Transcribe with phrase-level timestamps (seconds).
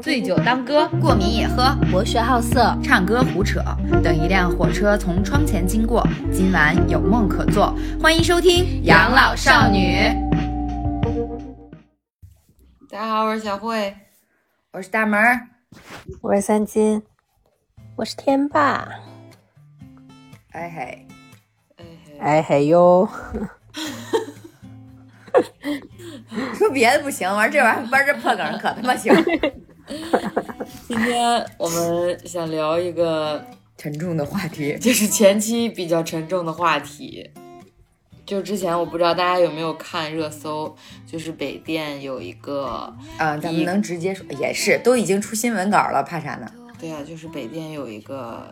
[0.00, 3.60] 醉酒当歌，过敏也喝，博学好色，唱歌胡扯。
[4.02, 7.74] 等一辆火车从窗前经过，今晚有梦可做。
[8.00, 9.96] 欢迎收听《养老少女》。
[12.88, 13.96] 大家好，我是小慧，
[14.72, 15.48] 我是大门儿，
[16.22, 17.02] 我是三金，
[17.96, 18.88] 我是天霸。
[20.52, 21.08] 哎嘿，
[21.76, 23.08] 哎嘿，哎嘿哟。
[26.54, 29.12] 说别的不行，玩这玩意儿玩这破梗可他妈行。
[30.88, 33.44] 今天我们想聊一个
[33.76, 37.30] 沉重的话题，就是前期比较沉重的话题。
[38.26, 40.74] 就之前我不知道大家有没有看热搜，
[41.06, 46.50] 就是北电有一个，嗯，咱们能直接说，也是都已经出新闻稿了，怕啥呢？
[46.80, 48.42] 对呀、就是北电有一个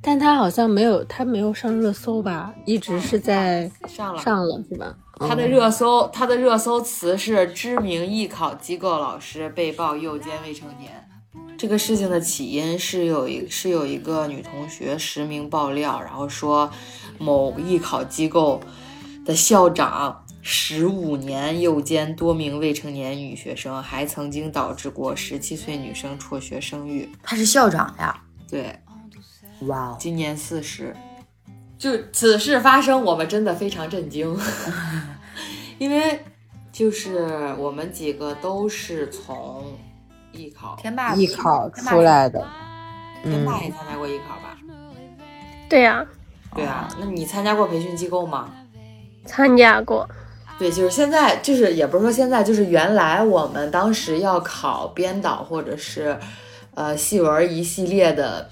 [0.00, 2.54] 但他好像没有，他没有上热搜吧？
[2.64, 4.96] 一直是在上了上了是吧？
[5.18, 11.08] 他的热搜，他的热搜词是知名艺考机构老师被曝诱奸未成年。
[11.56, 16.68] 这个事情的起因是有一是有一个女同学实名爆料，然后说
[17.18, 18.60] 某艺考机构
[19.24, 27.08] 的校长十五年诱奸多名未成年女学生，还曾经导致过十七岁女生辍学生育。
[27.22, 28.20] 他是校长呀！
[28.50, 28.76] 对，
[29.68, 30.96] 哇哦，今年四十。
[31.82, 34.38] 就此事发生，我们真的非常震惊，
[35.78, 36.24] 因为
[36.70, 37.26] 就是
[37.58, 39.64] 我们几个都是从
[40.30, 42.46] 艺考，天霸艺考出来的，
[43.24, 44.56] 天霸也参加过艺考吧？
[45.68, 46.06] 对呀、
[46.54, 48.48] 对啊，那你参加过培训机构吗？
[49.26, 50.08] 参加过。
[50.60, 56.16] 对，就是现在，就是也不是说现在，就是原来我们当时要考编导或者是
[56.74, 58.48] 呃戏文一系列的，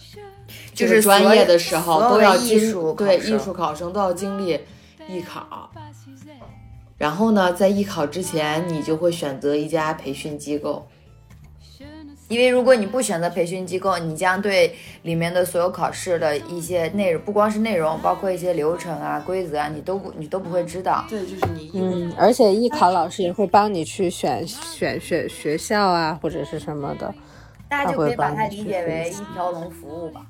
[0.80, 4.58] 就是专业的时候都要艺经术对艺术考生都要经历
[5.08, 5.70] 艺考。
[6.96, 10.86] 然后呢，在艺考之前，你就会选择一家培训机构。
[12.28, 21.04] 因为如果你不选择培训机构，你将对里面的所有考试的一些内容，不光是内容，包括一些流程啊、规则啊，你都不你都不会知道。
[21.08, 27.12] 对，就是你嗯，而且艺考老师也会帮你去选选选学校啊，或者是什么的。
[27.68, 30.24] 大家就可以把它理解为一条龙服务吧，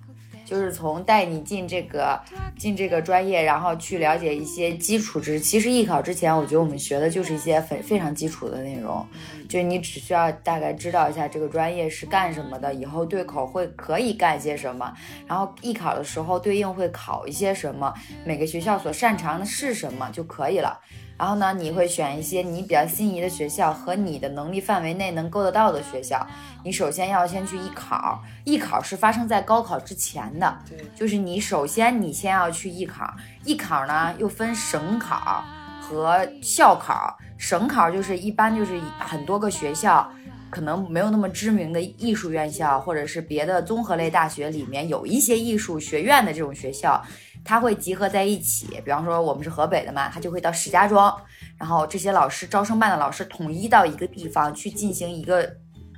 [0.51, 2.21] 就是从带你进这个
[2.59, 5.39] 进这个专业，然后去了解一些基础知识。
[5.39, 9.07] 其实艺考之前，我觉得我们学的就是一些非非常基础的内容，
[9.49, 14.93] 就你只需要大概知道一下这个专业是干什么的，以后对口会可以干些什么，
[15.29, 17.95] 然后艺考的时候对应会考一些什么，
[18.25, 20.81] 每个学校所擅长的是什么就可以了。
[21.21, 26.27] 然后呢，你会选一些你比较心仪的学校和你的能力范围内能够得到的学校。
[26.65, 30.59] 你首先要先去艺考，艺考是发生在高考之前的，
[30.97, 33.15] 就是你首先你先要去艺考，
[33.45, 35.45] 艺考呢又分省考
[35.79, 40.11] 和校考，省考就是一般就是很多个学校。
[40.49, 47.01] 可能没有那么知名的艺术院校，或者是别的综合类大学里面有一些艺术学院的这种学校，
[47.45, 48.67] 它会集合在一起。
[48.85, 51.15] 比方说我们是河北的嘛，它就会到石家庄，
[51.57, 55.51] 然后这些老师招生办的老师统一到一个地方去进行一个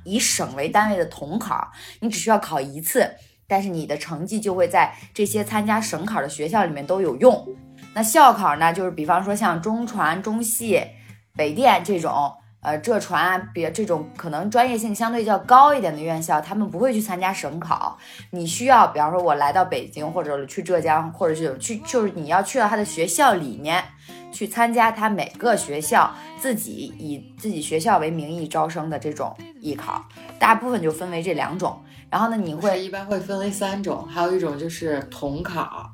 [0.03, 3.09] 以省为单位的统考，你只需要考一次，
[3.47, 7.47] 但是你的成绩就会在这些参加省考的学校里面都有用。
[7.93, 10.81] 那校考呢，就是比方说像中传、中戏、
[11.35, 12.31] 北电这种。
[12.63, 17.97] 呃，浙传啊，别这种可能专业性相对较高一点的院校，他们不会去参加省考。
[18.31, 23.83] 你需要，比方说，我来到北京，或者去浙江，或者是去，就是你要去到他的学校里面
[24.31, 26.09] 去参加他每个学校
[26.39, 30.01] 自己以自己学校为名义招生的这种艺考，
[30.39, 31.77] 大部分就分为这两种。
[32.09, 35.91] 然后呢，你会会一般会分为三种，还有一种就是统考。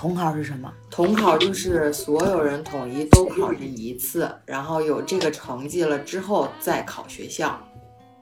[0.00, 0.72] 统考是什么？
[0.90, 7.60] 统考就是所有人统一都考这一次，然后有这个成绩了之后再考学校。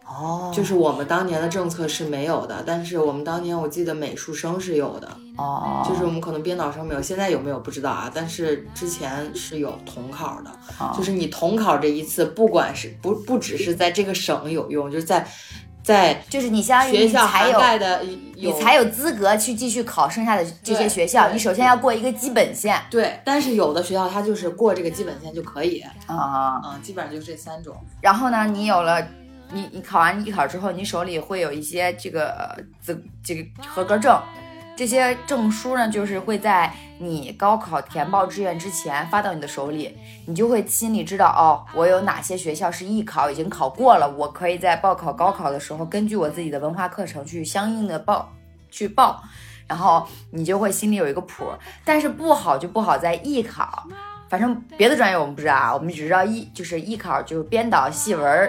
[0.04, 5.06] 哦，就是我们当年的政策是没有的，但是我们当年我记得美术生是有的，
[5.36, 10.50] 哦，就是我们可能编导生没有，现在有没有不知道啊，但是之前是有统考的，
[10.80, 10.92] 哦。
[10.96, 15.24] 就是你统考这一次，不管是不不只是在这个省有用，就是在
[15.88, 18.02] 在就是你相当于学校你才有涵盖的
[18.34, 21.30] 你才有资格去继续考剩下的这些学校。
[21.30, 26.60] 你首先要过一个基本线对，但是有的学校它就是过这个基本线就可以，啊。
[26.62, 27.74] 嗯，基本上就是这三种。
[28.02, 29.00] 然后呢，你有了
[29.50, 34.20] 你你考完艺考之后，你手里会有一些这个呃资这个合格证。
[34.78, 48.32] 这些证书呢，就是会在你高考填报志愿之前发到你的手里，你就会心里知道哦，我有哪些学校是艺考已经考过了，我可以在报考高考的时候，根据我自己的文化课程去相应的报
[48.70, 49.20] 去报，
[49.66, 51.50] 然后你就会心里有一个谱。
[51.84, 53.82] 但是不好就不好在艺考，
[54.28, 58.48] 反正别的专业我们不知道啊，我们只知道艺就是艺考就是编导、戏文，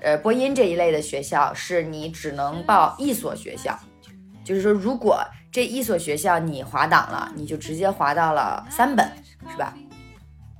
[0.00, 3.78] 呃播音这一类的学校，是你只能报一所学校，
[4.42, 9.10] 就是说如果这一所学校你滑档了，你就直接滑到了三本，
[9.50, 9.74] 是吧？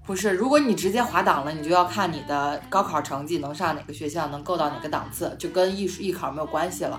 [0.06, 6.99] 不是，如果你直接滑档了，你就要看你的高考成绩能上哪个学校，能够到哪个档次，就跟艺术艺考没有关系了。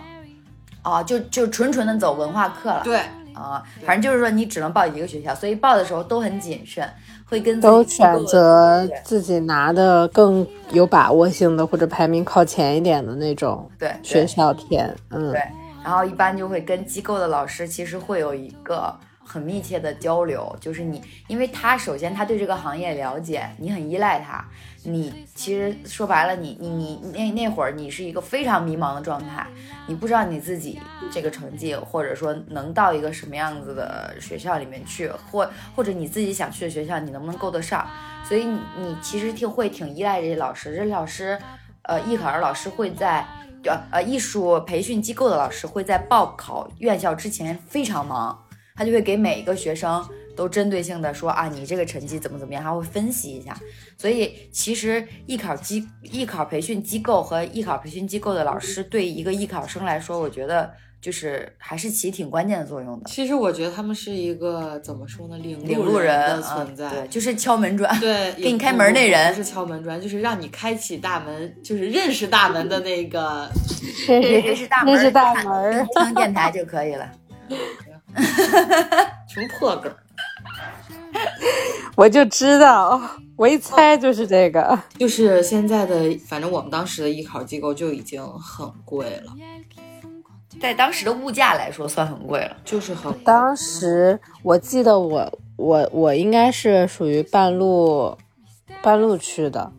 [0.84, 2.82] 哦，就就纯纯的走文化课了。
[2.84, 3.00] 对，
[3.34, 6.88] 啊，反正就是说你只能报一个学校，所以报的时候都很谨慎，
[7.26, 14.96] 会跟都选择自己拿的更有把握性的或者排名靠前一点的那种对学校填。
[15.10, 15.42] 嗯，对，
[15.90, 18.96] 然后一般就会跟机构的老师其实会有一个
[19.26, 24.46] 很密切的交流，就是你，因为他首先他对这个行业了解，你很依赖他，
[24.84, 29.48] 你其实说白了，你你你那那会儿你是一个非常迷茫的状态，
[29.88, 30.80] 你不知道你自己
[31.12, 37.88] 这个成绩，或者说能到一个什么样子的学校里面去，或或者你自己想去的学校，你能不能够得上，
[38.24, 41.36] 所以你你其实挺会挺依赖这些老师，这些老师，
[41.82, 43.26] 呃，艺考的老师会在。
[43.66, 48.38] 呃呃，艺术培训机构的老师会在报考院校之前非常忙，
[48.76, 53.60] 他就会给每一个学生都针对性的说啊，你这个成绩怎么怎么样，他会分析一下。
[53.98, 63.06] 所以其实艺考机艺考培训机构和艺考培训机构的老师对一个艺考生来说，我觉得就是还是起挺关键的作用的。
[63.06, 66.90] 其实我觉得他们是一个怎么说呢，领领路路人的啊存在。
[66.90, 68.00] 对，就是敲门砖。
[68.00, 73.50] 对， 给你开门那人不是敲门砖，就是让你开启大门，就是认识大门的那个。
[74.08, 77.10] 这这是是大门认识大门听电台就可以了。
[79.28, 79.94] 什么破梗？
[81.96, 83.00] 我就知道，
[83.36, 84.80] 我一猜就是这个。
[84.98, 89.34] 就是现在的，反正我们当时的艺考机构就已经很贵了，
[90.60, 92.58] 在当时的物价来说，算很贵了。
[92.66, 98.18] 就是很当时我记得我我我应该是属于半路
[98.82, 99.72] 半路去的，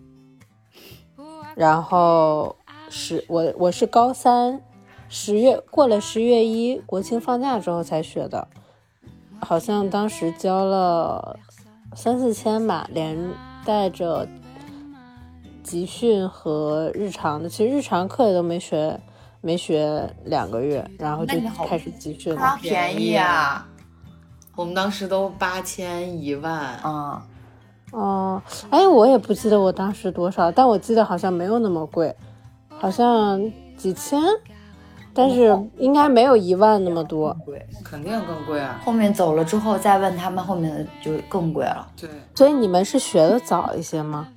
[1.54, 2.56] 然后
[2.88, 4.60] 十我我是高三
[5.08, 8.48] 十月过了十月一国庆放假之后才学的，
[9.40, 11.38] 好像当时交了
[11.94, 13.18] 三四千吧，连
[13.66, 14.26] 带着
[15.62, 18.98] 集训和日常的，其实日常课也都没学。
[19.40, 22.40] 没学两个月，然后就开始集训了。
[22.40, 23.66] 好，便宜啊！
[24.56, 27.26] 我们当时都八千一万，啊、
[27.92, 32.14] 哦，哎，我也不记得我当时多少，但我记得好像没有那么贵，
[32.68, 33.40] 好像
[33.78, 34.20] 几千，
[35.14, 37.34] 但是应该没有一万那么多。
[37.46, 37.66] 贵。
[37.82, 38.78] 肯定更贵啊。
[38.84, 41.90] 后面走了之后再问他们，后面的就更贵了。
[41.96, 44.28] 对，所以你们是学的早一些吗？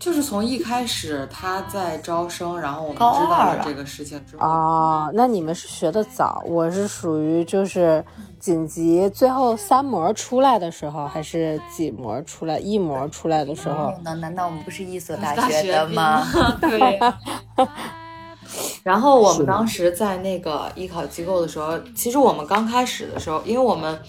[0.00, 8.02] 就是从一开始他在招生，然后我们知道了了这个事情之后，哦，那你们是学的早，我是属于就是
[8.38, 13.92] 紧急最后三模出来的时候，还是几模出来一模出来的时候？
[14.02, 16.26] 难难道我们不是一所大学的吗？
[16.62, 16.98] 对。
[18.82, 24.00] 然后我们当时在那个艺考机构的时候，其实我们刚开始的时候，因为我们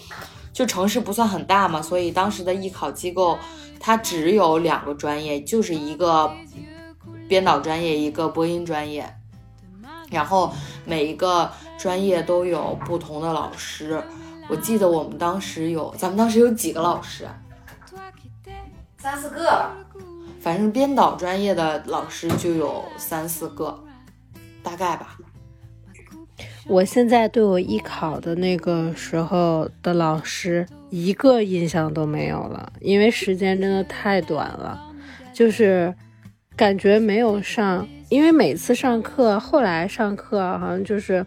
[0.54, 3.38] 就城市不算很大嘛，所以当时的艺考机构
[3.84, 6.32] 它只有两个专业，就是一个
[7.28, 9.12] 编导专业，一个播音专业。
[10.08, 14.00] 然后每一个专业都有不同的老师。
[14.48, 17.34] 我记得我们当时有，咱们当时有几个老师啊？
[18.98, 19.72] 三四个吧。
[20.40, 23.82] 反正编导专业的老师就有三四个，
[24.62, 25.16] 大概吧。
[26.68, 34.80] 我现在对我艺考的那个时候的老师一个印象都没有了，因为时间真的太短了，
[35.32, 35.92] 就是
[36.56, 41.26] 感觉没有上，因为每次上课，后来上课好像就是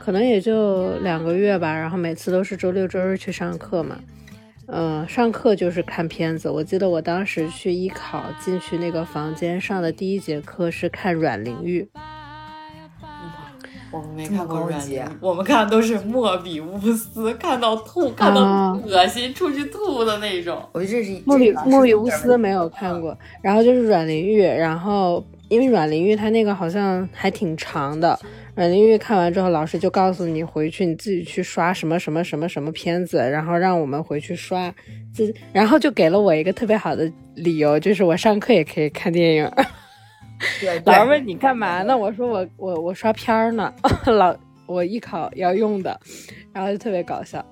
[0.00, 3.98] 可能也就两个月吧，然后每次都是周六周日去上课嘛。
[4.72, 6.48] 嗯，上课就是看片子。
[6.48, 11.88] 我记得我当时去艺考进去那个房间上的第一节课是看阮玲玉，
[13.92, 20.62] 我们没看过阮玲，我们看的都是莫比乌斯，看到吐，看到啊恶心，出去吐的那种。
[20.72, 28.16] 我觉得这是莫比莫比乌斯没有看过，然后就是阮玲玉，然后因为阮玲玉她那个好像还挺长的，
[28.54, 34.72] 阮玲玉看完之后，老师就告诉你回去你自己去刷什么什么什么什么片子，然后让我们回去刷，
[35.12, 39.50] 自然后就给了我一个特别好的理由，就是我上课也可以看电影。
[40.60, 41.96] 对老师问你干嘛呢？
[41.96, 43.72] 我说我我我刷片儿呢，
[44.06, 44.34] 老
[44.66, 45.98] 我艺考要用的，
[46.52, 47.44] 然后就特别搞笑。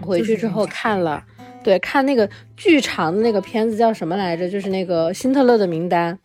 [0.00, 1.24] 回去之后看了，
[1.64, 4.48] 对，看那个巨长的那个片子叫什么来着？
[4.48, 6.16] 就是那个辛特勒的名单，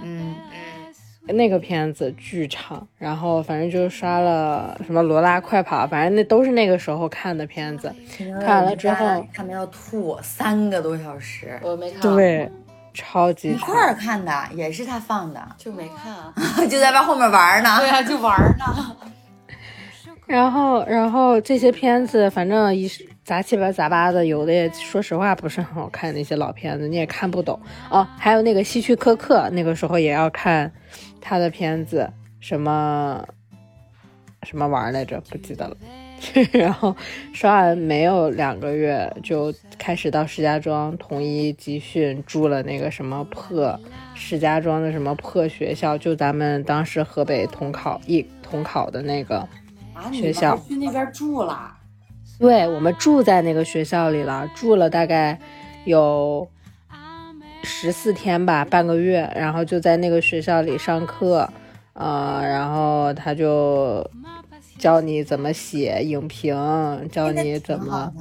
[0.00, 0.36] 嗯，
[1.26, 7.92] 那个片子巨长，然后反正就刷了什么罗拉快跑，反正那都是那个时候看的片子。
[8.40, 11.58] 看完了之后看的要吐三个多小时。
[11.62, 12.48] 我没看。，对，
[12.94, 16.32] 超级一块儿看的，也是他放的，就没看啊。
[16.70, 17.78] 就在外后面玩呢。
[17.80, 18.96] 对啊，就玩呢。
[20.26, 22.90] 然后，然后这些片子，反正一
[23.24, 27.60] 杂七八杂八的，有的也说实话不是很好看，那些老片子你也看不懂
[27.90, 28.06] 哦。
[28.16, 30.72] 还有那个希区柯克，那个时候也要看
[31.20, 32.10] 他的片子，
[32.40, 33.22] 什么
[34.44, 35.76] 什么玩意儿来着，不记得了。
[36.52, 36.94] 然后
[37.32, 43.78] 刷完没有两个月，就开始到石家庄统一集训，住了那个什么破
[44.14, 49.46] 石家庄的什么破学校，就咱们当时河北统考一统考的那个。
[49.94, 51.72] 啊，学校去那边住了，
[52.40, 55.38] 对我们住在那个学校里了，住了大概
[55.84, 56.48] 有
[57.62, 61.48] 十四天吧，半个月，然后就在那个学校里上课，
[61.92, 64.04] 呃，然后他就
[64.84, 66.54] 教你怎么写影评，
[67.10, 68.12] 教你怎么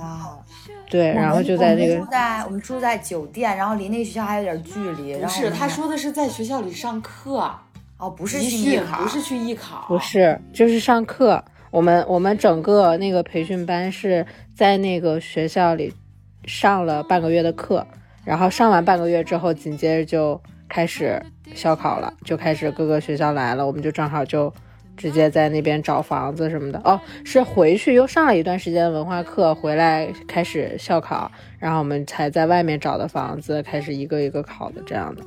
[0.90, 5.14] 对，然后就在那个住在我们住在酒店，然后离那个学校还有点距离。
[5.18, 7.54] 不是，他说的是在学校里上课，
[7.98, 11.44] 哦，不是去艺考，不是去艺考，不是，就是上课。
[11.70, 15.94] 我们我们整个那个培训班是在那个学校里
[16.46, 17.86] 上了半个月的课，
[18.24, 20.40] 然后上完半个月之后，紧接着就
[20.70, 21.22] 开始
[21.54, 24.54] 校考了，就开始各个学校来了，我们就正好就
[24.98, 26.82] 直接在那边找房子什么的。
[26.84, 35.24] 哦，是回去又上了一段时间文化课，回来开始校考，然后我们才在外面找的房子，开始一个一个考的这样的。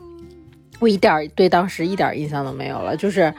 [0.79, 3.33] 我一点对当时一点印象都没有了，就是。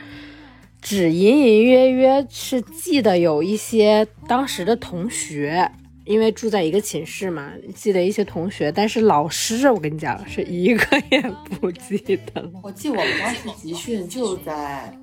[0.80, 5.70] 只隐隐约约是记得有一些当时的同学，
[6.06, 11.20] 因为住在一个寝室嘛，记得一些同学，但是老师我跟你讲是一个 也
[11.60, 11.98] 不记
[12.32, 12.52] 得了。
[12.62, 14.96] 我记我们当时集训就在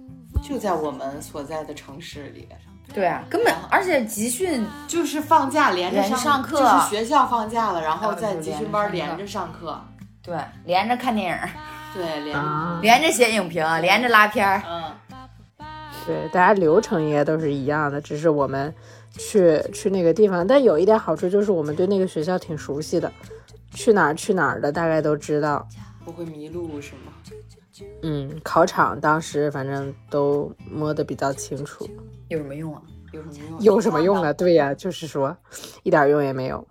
[0.43, 2.49] 就在我们所在的城市里。
[2.93, 9.81] 对啊，根本而且集训就是放假连着上课，就是学校放假了，然后在集训班连着上课。
[10.23, 11.49] 对，连着看电影。
[11.95, 12.37] 对，连
[12.83, 14.63] 连着写影评，连着拉片儿。
[14.69, 14.93] 嗯。
[16.07, 18.73] 对，大家流程应该都是一样的，只是我们
[19.13, 20.47] 去去那个地方。
[20.47, 23.11] 但有一点好处就是我们对那个学校挺熟悉的，
[23.73, 25.67] 去哪儿去哪儿的大概都知道，
[26.05, 27.14] 不会迷路是吗？
[28.03, 31.89] 嗯，考场当时反正都摸得比较清楚。
[32.29, 32.83] 有什么用啊？
[33.13, 33.61] 有什么用？
[33.61, 34.33] 有什么用啊？
[34.33, 35.37] 对呀，就是说
[35.83, 36.67] 一点用也没有。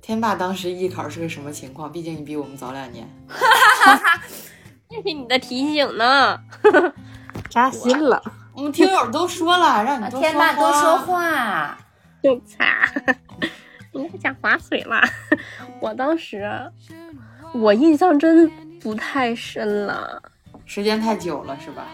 [0.00, 1.90] 天霸当时艺考是个什么情况？
[1.90, 3.08] 毕竟你比我们早两年。
[4.90, 6.38] 谢谢你的提醒呢。
[7.48, 8.22] 扎心了，
[8.54, 11.78] 我们听友都说了， 让你天霸多说话。
[12.22, 12.90] 就擦，
[13.92, 15.00] 你还讲划水了。
[15.80, 16.48] 我当时，
[17.54, 18.50] 我印象真
[18.84, 20.22] 不太深了，
[20.66, 21.86] 时间太久了，是吧？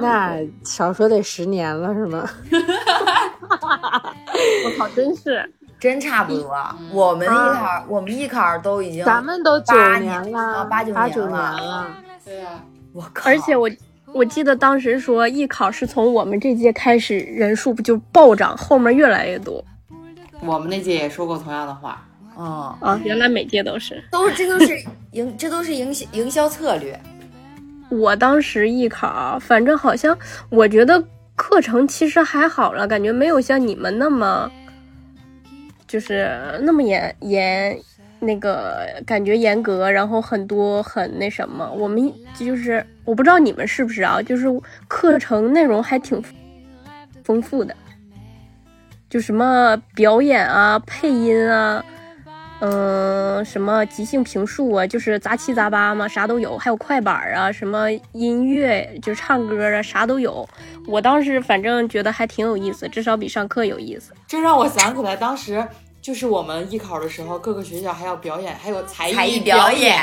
[0.00, 2.28] 那少说得十年了，是吗？
[4.64, 5.48] 我靠，真是，
[5.78, 6.52] 真差不多。
[6.92, 10.92] 我们艺考，我们艺考都已经，咱们都九年了，八九
[11.28, 11.86] 年了。
[12.24, 12.60] 对呀，
[12.92, 13.30] 我靠！
[13.30, 13.70] 而且我。
[14.12, 19.64] 我记得当时说艺考是从我们这届开始人数不就暴涨，后面越来越多。
[20.40, 22.06] 我们那届也说过同样的话。
[22.36, 23.00] 啊啊！
[23.04, 24.78] 原来每届都是，都是这都是
[25.12, 26.98] 营，这都是营销营销策略。
[27.90, 30.16] 我当时艺考，反正好像
[30.50, 31.02] 我觉得
[31.36, 34.50] 课程其实还好了，感觉没有像你们那么，
[35.86, 37.78] 就是那么严严。
[38.20, 44.46] 那个感觉严格，然后很多很那什么，我们就是我不知道你们是不是啊，就是
[44.88, 46.22] 课程内容还挺
[47.22, 47.76] 丰富的，
[49.10, 51.84] 就什么表演啊、配音啊，
[52.66, 60.48] 嗯，什么即兴评述啊，就是杂七杂八嘛，啥都有，还有快板啊，什么音乐就唱歌啊，啥都有。
[60.86, 64.14] 我当时反正觉得还挺有意思，至少比上课有意思。
[64.26, 65.62] 这让我想起来当时。
[66.00, 69.98] 就是我们艺考的时候，各个学校还要表演，还有才艺表演。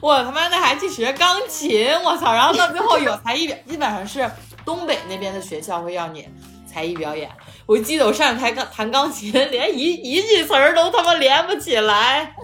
[0.00, 2.32] 我他妈的还去学钢琴，我操！
[2.32, 4.26] 然后到最后有才艺表，基本上是
[4.64, 6.26] 东北那边的学校会要你
[6.66, 7.28] 才艺表演。
[7.66, 12.34] 我记得我上台钢弹钢琴， 连一一句词儿都他妈连不起来。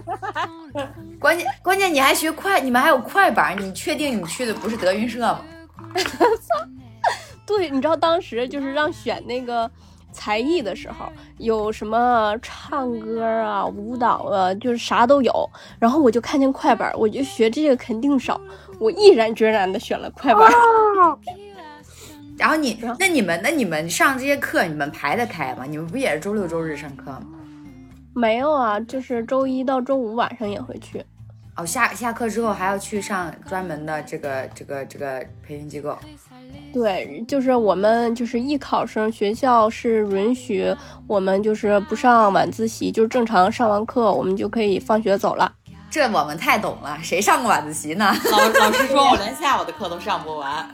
[1.20, 5.40] 关键关键你还学快，你们还有快板，你确定你去的不是德云社吗？
[7.46, 9.70] 对，你知道当时就是让选那个。
[10.12, 11.06] 才艺的时候
[11.38, 15.50] 有什么唱歌啊、舞蹈啊，就是啥都有。
[15.78, 18.38] 然后我就看见快板，我就学这个肯定少，
[18.80, 20.52] 我毅然决然的选了快板。
[22.40, 25.64] 然后你那你们那你们上这些课，你们排得开吗？
[25.68, 27.26] 你们不也是周六周日上课吗？
[28.14, 31.04] 没有啊，就是周一到周五晚上也会去。
[31.56, 35.98] 哦，下下课之后还要去上专门的这个这个这个培训机构。
[36.72, 40.74] 对，就是我们就是艺考生，学校是允许
[41.06, 45.52] 我们就是不上晚自习，就是正常上完课我们就可以放学走了。
[45.90, 48.14] 这我们太懂了，谁上过晚自习呢？
[48.30, 50.68] 老老师说我连下午的课都上不完。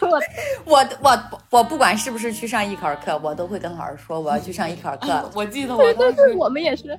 [0.64, 5.30] 我我我我不管是不是去上艺考课，我都会跟老师说我要去上艺考课。
[5.34, 6.98] 我记得我对对对，当时我们也是。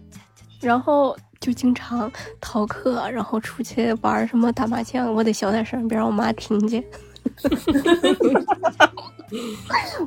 [0.61, 6.83] 然后就经常逃课，然后出去玩什么打麻将，我得小点声，别让我妈听见。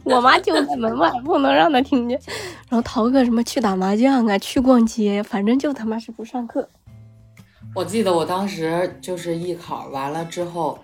[0.05, 2.19] 我妈就在门外，不能让她听见。
[2.69, 6.67] 然后逃课什么去打麻将啊，去逛街，反正就他妈是不上课。
[7.75, 10.79] 我记得我当时就是艺考完了之后，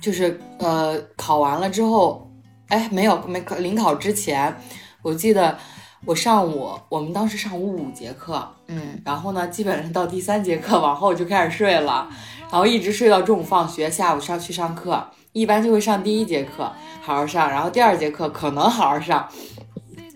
[0.00, 2.30] 就是呃考完了之后，
[2.68, 4.54] 哎没有没考临考之前，
[5.02, 5.56] 我记得
[6.04, 12.08] 我上午我们当时上午五节课，嗯，然后呢基本上到第三节课往后就开始睡了，
[12.42, 19.28] 然后一直睡到中午放学，下午上去上课，一般就会上第一节课好好上，然后第二节课可能好好上，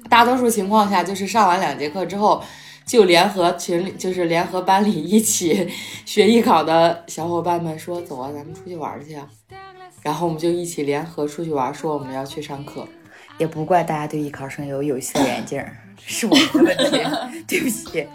[0.08, 2.42] 大多数情况下就是上完两节课之后。
[2.86, 5.66] 就联合群里，就是联合班里一起
[6.04, 9.26] 学艺考的小伙伴们说：“走啊，咱们出去玩去啊！”
[10.04, 12.87] 然后我们就一起联合出去玩，说我们要去上课。
[13.38, 15.61] 也不怪大家对艺考生有有色眼镜，
[15.99, 17.02] 是我们的问题，
[17.49, 18.06] 对不起。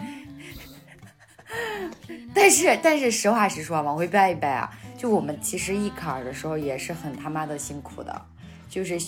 [2.32, 8.22] 但是但是实话实说，往回掰一掰啊，就我们其实艺考的时候也是很他妈的辛苦的，
[8.70, 8.98] 就是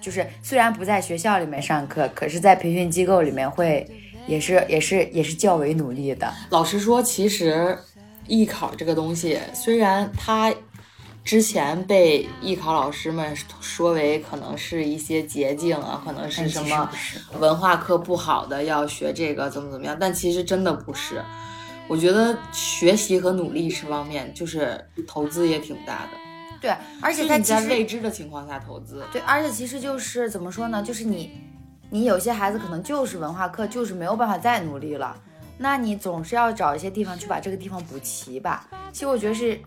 [0.00, 3.86] 就是虽然不在学校里面上课，可是在培训机构里面会。
[4.26, 6.32] 也是也是也是较为努力的。
[6.50, 7.76] 老实说，其实
[8.28, 10.54] 艺考这个东西，虽然它
[11.30, 16.90] 之前被艺考老师们说为可能是一些捷径啊，可能是什么
[17.38, 21.22] 文化课不好的要学这个怎么怎么样，但其实真的不是。
[21.86, 26.10] 我觉得学习和努力这方面，就是投资也挺大的。
[26.60, 29.04] 对，而且在未知的情况下投资。
[29.12, 31.30] 对，而且其实就是怎么说呢，就是你。
[31.90, 35.16] 你有些孩子可能就是文化课，就是没有办法再努力了，
[35.58, 38.68] 那你总是要找一些地方去把这个地方补齐吧。
[38.92, 39.60] 其实我觉得是，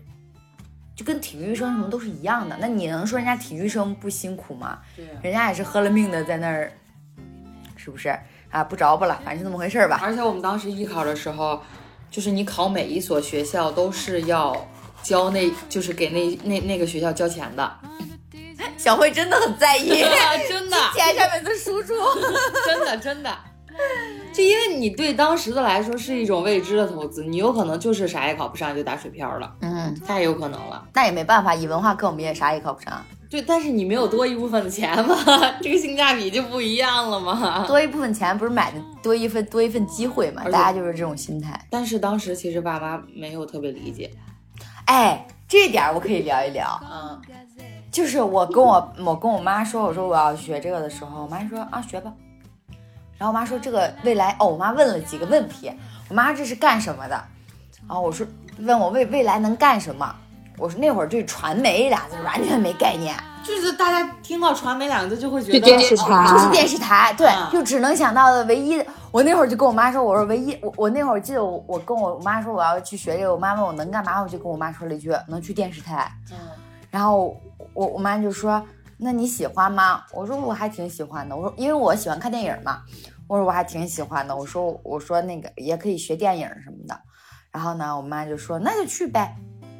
[0.96, 2.56] 就跟体育生什么都是一样的。
[2.60, 4.78] 那你能说人家体育生不辛苦吗？
[4.96, 6.72] 对，人家也是喝了命的在那儿，
[7.76, 8.08] 是不是
[8.50, 8.62] 啊？
[8.62, 10.00] 不着不了，反正就那么回事儿吧。
[10.02, 11.62] 而且我们当时艺考的时候，
[12.10, 14.68] 就是你考每一所学校都是要
[15.02, 17.78] 交那，就是给那那那个学校交钱的。
[18.78, 19.88] 小慧真的很在意，
[20.48, 21.94] 真的钱上面的输出，
[22.66, 23.30] 真 的真的，
[24.34, 30.84] 就因为你对当时的来说是一种未知的投资，你有可能就是啥也考不上就打水漂了，嗯，太有可能了。
[30.92, 33.00] 那也没办法，以文化课我们也啥也考不上。
[33.30, 35.16] 对，但是你没有多一部分的钱嘛，
[35.62, 37.64] 这个性价比就不一样了嘛。
[37.66, 40.42] 多一部分钱不是买的多一份多一份机会嘛？
[40.44, 41.64] 大家就是这种心态。
[41.70, 44.10] 但是当时其实爸妈没有特别理解。
[44.86, 46.80] 哎，这点我可以聊一聊。
[46.82, 47.20] 嗯。
[47.92, 52.12] 就是我跟我我跟我妈说，我说我要学这个的时候，我妈说啊学吧。
[53.24, 55.72] 然后我妈说这个未来哦，我妈问了几个问题，
[56.10, 57.18] 我妈这是干什么的？
[57.88, 58.26] 然后我说
[58.58, 60.14] 问我未未来能干什么？
[60.58, 68.78] 我说那会儿对传媒俩字完全没概念，就是大家听到传媒两个字就会觉得电视台，就是电视台，对，就只能想到的唯一。
[69.10, 76.12] 我那会儿就跟我妈说，我说唯一我我那会儿记得我我跟我妈说我要去学这个，我妈问我能干嘛，我就跟我妈说了一句能去电视台。
[76.30, 76.36] 嗯，
[76.90, 77.34] 然后。
[77.72, 78.62] 我我妈就说
[78.98, 82.82] ：“那你喜欢吗？”我说：“我还挺喜欢的。”我说：“因为我喜欢看电影嘛。”
[83.28, 86.98] 我说：“我还挺喜欢的。”我说：“我说那个也可以学电影什么的。”
[87.52, 89.36] 然后呢，我妈就说：“那就去呗。”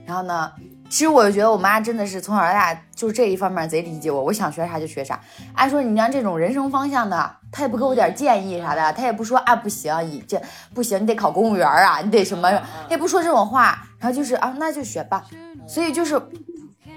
[0.07, 0.53] 然后呢，
[0.89, 5.21] 其实我就觉得我妈真的是从小到大就这一方面贼理解我，我想学啥就学啥。
[5.55, 10.41] 按说你像这种人生方向的，她也不给我点建议啥的，她也不说啊不行，你这
[10.75, 12.51] 不行，你得考公务员啊，你得什么，
[12.91, 13.87] 也不说这种话。
[13.99, 15.25] 然后就是啊，那就学吧。
[15.67, 16.21] 所以就是。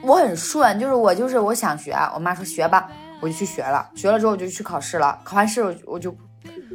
[0.04, 2.88] 我很顺，就是我就是我想学，我妈说学吧，
[3.20, 3.90] 我就去学了。
[3.96, 6.16] 学了之后我就去考试了，考完试我我就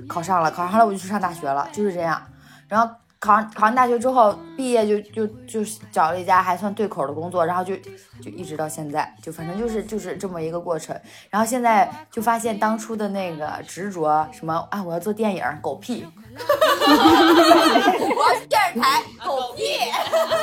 [0.09, 2.23] 考上了，考上了我就去上大学了，就是这样。
[2.69, 10.99] 然后考上考上大学之后，毕业就就就找了一家还算对口的工作，然后就就一直到现在，就反正就是就是这么一个过程。
[11.31, 16.07] 然后现在就发现当初的那个执着，什么啊我要做电影，狗屁。
[16.85, 19.63] 我要去电视台，狗屁！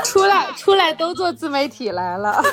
[0.05, 2.41] 出来出来都做自媒体来了。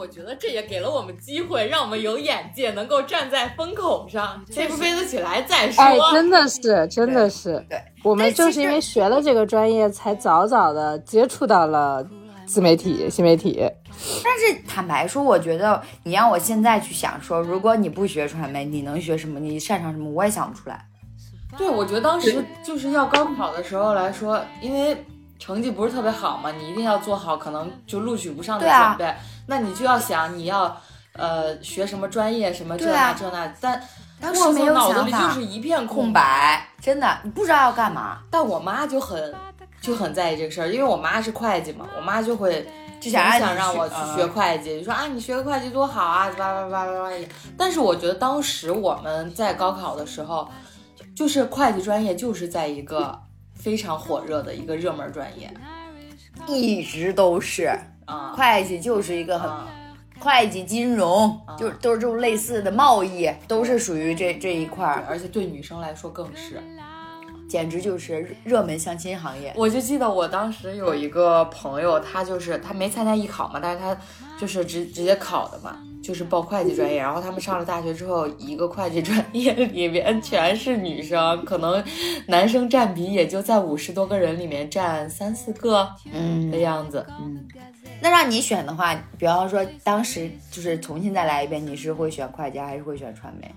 [0.00, 5.84] 我觉得这也给了我们机会，让我们有眼界，能够站在风口上，飞不飞得起来再说。
[5.84, 7.62] 哎，真的是，真的是。
[7.68, 12.02] 对，我们正是因为学了这个专业，才早早的接触到了
[12.46, 13.60] 自媒体、新媒体。
[14.24, 19.38] 但是坦白说，我觉得你让我现在去想说，如果你不学传媒，你能学什么？
[19.38, 20.08] 你擅长什么？
[20.08, 20.82] 我也想不出来。
[21.58, 24.96] 对，我觉得当时就是要高考的时候来说，因为
[25.40, 29.12] 成绩不是特别好嘛，你一定要做好可能就录取不上的准备。
[29.46, 30.76] 那你就要想你要
[31.14, 33.52] 呃学什么专业，什么这那这那。
[33.60, 33.82] 但
[34.20, 36.20] 当时没有脑子里就是，一片空白。
[36.20, 39.34] 白，真的，你不知道要干嘛，但我妈就很
[39.80, 47.10] 就很在意这个事儿，因为我妈是会计嘛，我妈就会就想让你想让我去去学会计，就说啊，你学个会计多好啊，叭叭叭叭叭。
[47.56, 50.46] 但是我觉得当时我们在高考的时候，
[51.16, 53.18] 就是会计专业就是在一个
[53.60, 55.52] 非常火热的一个热门专业
[56.48, 57.70] 一直都是
[58.06, 58.32] 啊。
[58.36, 59.68] 会计，就是一个很啊
[60.18, 66.62] 会计、金融，啊就是都是这种类似的贸易，都是属于这这一块儿，而且对女生来说更是。
[67.48, 69.52] 简直就是热门相亲行业。
[69.56, 73.96] 我就记得我当时有一个朋友，他就是他没参加艺考嘛，但是他
[74.38, 76.98] 就是直直接考的嘛，就是报会计专业。
[76.98, 81.82] 然后他们上了大学之后，一个会计专业里面全是女生，可能
[82.26, 87.06] 男生占比也就在五十多个人里面占三四个嗯的样子。
[87.20, 87.46] 嗯
[88.02, 93.54] 那让你选的话，比方说当时就是重新再来一遍，你是会选会计还是会选传媒？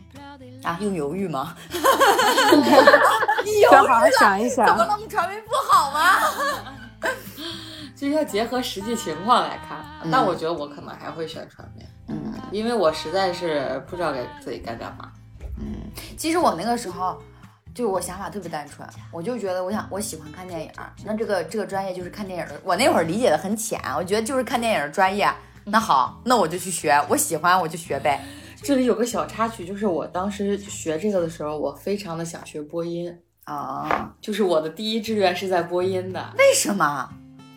[0.64, 1.56] 啊，用犹豫吗？
[3.62, 4.66] 要好好想一想。
[4.66, 6.20] 能传媒不好吗？
[7.96, 9.78] 就是要结合实际情况来看。
[10.04, 11.73] 嗯但我觉得我可能还会选传媒，嗯，
[12.54, 15.12] 因为我实在是不知道该自己该干嘛。
[15.60, 17.22] 嗯其实我那个时候。
[17.76, 22.62] 就我想法特别单纯，我就觉得我想我喜欢看电影儿，那这个这个专业就是看电影的。
[22.64, 25.28] 我那会儿理解的很浅，我觉得就是看电影的专业。
[25.66, 28.24] 那好，那我就去学，我喜欢我就学呗。
[28.62, 33.12] 这里有个小插曲，就是我当时学这个的时候，我非常的想学播音，
[33.46, 36.24] 啊，就是我的第一志愿是在播音的。
[36.38, 37.10] 为什么？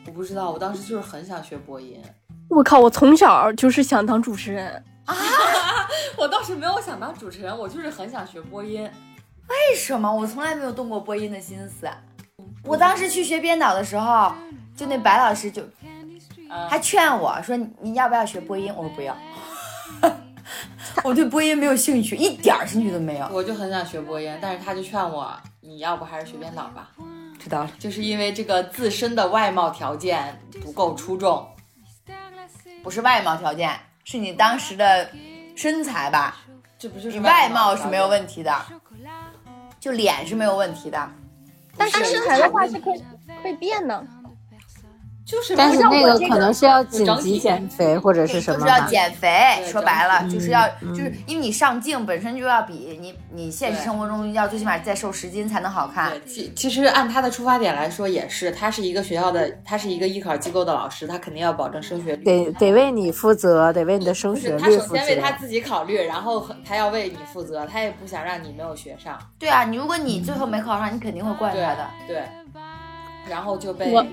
[0.06, 2.02] 我不知道，我当时就是很想学播音。
[2.48, 5.16] 我靠，我从小就是想当主持人啊。
[6.16, 8.82] 我倒是没有想当主持人，我就是很想学播音。
[9.48, 10.12] 为什么？
[10.12, 11.88] 我从来没有动过播音的心思。
[12.64, 14.32] 我当时去学编导的时候，
[14.76, 15.62] 就那白老师就
[16.48, 19.16] 啊还劝我说：“你你要不要学播音？”我说不要，
[21.04, 23.28] 我对播音没有兴趣，一点兴趣都没有。
[23.30, 25.30] 我就很想学播音，但是他就劝我，
[25.60, 26.90] 你要不还是学编导吧，
[27.38, 31.46] 知道了，就是因为这个自身的外貌条件不够出众。
[32.86, 35.10] 不是外貌条件，是你当时的
[35.56, 36.36] 身材吧？
[36.78, 38.06] 这不就是你外貌是没有？
[38.06, 38.54] 问题的，
[39.80, 41.10] 就脸是没有问题的。
[41.76, 43.04] 但是身材的话是可以
[43.42, 44.06] 可以变的。
[45.26, 48.86] 就是但是那个可能是要紧急减肥或者是什么就是要？
[48.86, 56.12] 减肥，说白了就是要，就是因为你上镜本身就要比你你现实生活中要最起码再瘦十斤才能好看。
[56.24, 62.24] 其其实按他的出发点来说，也是他是一个学校的，他是一个艺考机构的老师，他肯定要保证升学率。
[62.24, 65.32] 得得为你负责，得为你的升学率负首先为他。
[65.36, 69.18] 自己考虑，然后他要为你负责，他也不想让你没有学上。
[69.38, 71.86] 对啊，你如果你最后没考上，你肯定会怪他的。
[72.06, 72.22] 对，
[73.28, 74.04] 然后就被我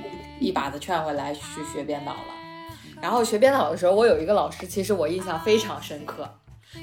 [0.43, 1.41] 一把子劝回来去
[1.73, 2.19] 学编导了。
[3.01, 6.29] 然后学编导的时候，我有一个老师，其实我印象非常深刻，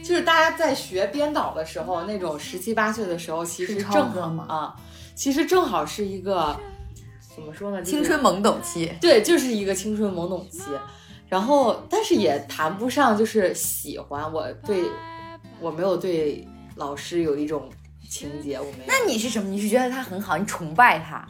[0.02, 4.76] 就是大家在学编导的时候，那种十七八岁的时候，其实正好啊，
[5.14, 6.54] 其实正好是一个
[7.34, 10.60] 怎么说呢，就是青春懵懂期，对，就是一个青春懵懂期，
[11.28, 14.82] 然后但是也谈不上就是喜欢，我对
[15.58, 16.46] 我没有对
[16.76, 17.70] 老师有一种
[18.10, 19.48] 情节，我没有，那你是什么？
[19.48, 21.26] 你是觉得他很好，你崇拜他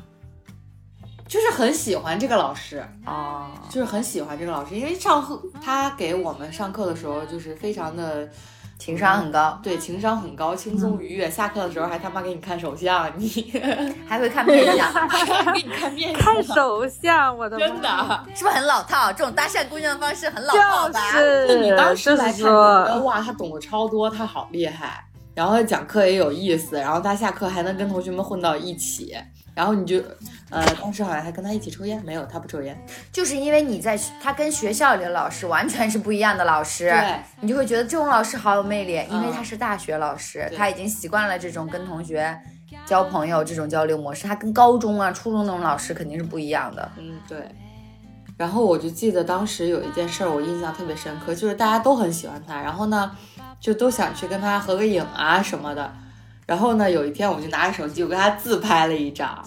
[1.31, 8.29] 就是很喜欢这个老师，啊，就是很喜欢这个老师，因为上课他给我们上课的时候就是非常的。
[8.81, 11.29] 情商很高，对，情商很高，轻松愉悦。
[11.29, 13.53] 下课的时候还他妈给你看手相，你
[14.09, 14.91] 还会看面相，
[15.53, 18.25] 给你看面相，看手相，我的妈真的。
[18.35, 19.13] 是不是很老套？
[19.13, 21.13] 这种搭讪姑娘的方式很老套就吧？
[21.13, 29.15] 是你当时来说哇，他懂得超多，他好厉害，然后讲课也有意思，然后他下课还能跟同学们混到一起，
[29.55, 30.03] 然后你就，
[30.49, 32.77] 呃，当时好像还跟他一起抽烟，没有，他不抽烟，
[33.13, 42.39] 就是因为你在他跟学校里的老师完全是不一样的老师，对你就会觉得这种老师好有魅力，因为嗯他是大学老师，对他已经习惯了这种跟同学
[42.87, 46.91] 交朋友这种交流模式，他跟高中啊、初中那种老师肯定是不一样的。
[46.97, 47.39] 嗯，对。
[48.37, 53.11] 然后我就记得当时有一件事儿，我印象特别深刻，就是大家都很喜欢他，然后呢，
[53.61, 55.93] 就都想去跟他合个影啊什么的。
[56.51, 59.41] 然后呢，有一天我就拿着手机，我跟他自拍了一张，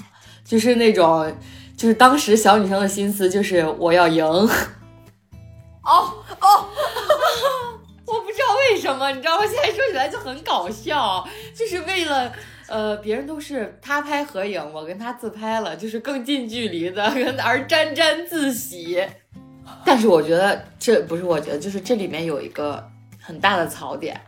[0.46, 1.30] 就是那种，
[1.76, 4.24] 就是当时小女生的心思，就是我要赢。
[4.24, 4.48] 哦
[5.84, 6.48] 哦，
[8.08, 9.46] 我不知道为什么，你知道吗？
[9.46, 12.32] 现在说起来就很搞笑，就是为了。
[12.68, 17.04] 呃，别人都是他拍合影，我跟他自拍了，就是更近距离的，
[17.44, 19.06] 而沾沾自喜。
[19.84, 22.90] 但是我觉得这不是，我觉得就是这里面有一个
[23.20, 24.20] 很大的槽点，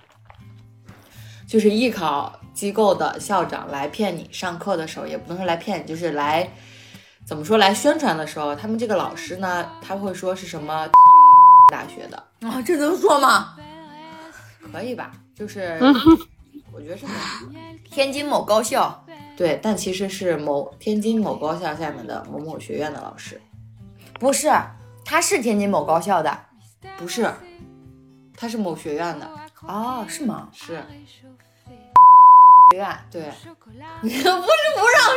[1.47, 6.49] 就是艺考机构的校长来骗你上课的时候，也不能说来骗你，就是来
[7.25, 10.89] 怎么说来宣传的时候，他们这个老师呢，他会说是什么
[11.69, 13.55] 大学的，啊，这能说吗？
[14.73, 15.11] 可以吧？
[15.35, 15.77] 就是
[16.73, 17.05] 我觉得是。
[17.91, 19.05] 天津某高校，
[19.37, 23.39] 对，但其实是某天津某高校下面的某某学院的老师，
[24.19, 24.51] 不是，
[25.05, 26.37] 他是天津某高校的。
[26.97, 27.29] 不是，
[28.35, 29.29] 他是某学院的，
[29.61, 30.49] 哦，是吗？
[30.53, 30.83] 是
[32.71, 33.21] 学院，对，
[34.01, 34.39] 不是不让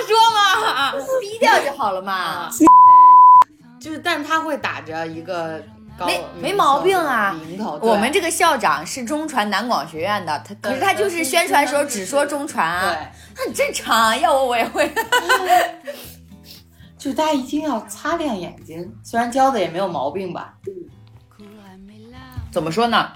[0.07, 0.93] 说吗？
[1.21, 2.49] 低调就好了嘛。
[3.81, 5.63] 就是，但他会打着一个
[5.97, 7.79] 高没没毛病啊名头。
[7.81, 14.91] 我们这个校长是中传南广学院的，他可是他就是宣传时候只说中传啊，对，那很正常啊，要我我也会。
[16.99, 20.55] 就大家一定要擦亮眼睛，虽然教的也没有毛病吧。
[22.51, 23.13] 怎么说呢？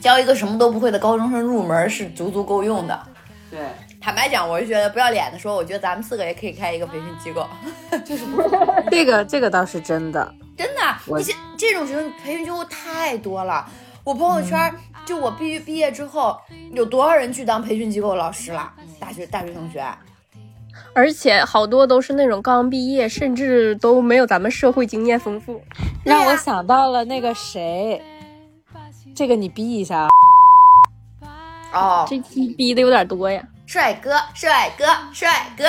[0.00, 3.06] 教一个什么都不会的高中生入门是足足够用的。
[3.52, 3.60] 对，
[4.00, 7.46] 坦白讲，我是觉得不要脸的说，我觉得咱们四个也可以开一个培训机构，
[8.02, 8.42] 就是不
[8.90, 10.34] 这个这个倒是真的。
[10.56, 10.80] 真的。
[11.06, 13.68] 我你这这种学生培训机构太多了，
[14.04, 16.34] 我朋友圈、就我毕毕业之后，
[16.72, 18.72] 有多少人去当培训机构老师了？
[18.98, 19.84] 大学大学同学，
[20.94, 25.60] 而且好多都是那种刚毕业，甚至都没有咱们社会经验丰富。
[26.04, 28.00] 让我想到了那个谁，
[29.14, 30.08] 这个你逼一下啊。
[31.72, 33.42] 哦，这期逼的有点多呀。
[33.64, 35.64] 帅哥，帅哥，帅哥，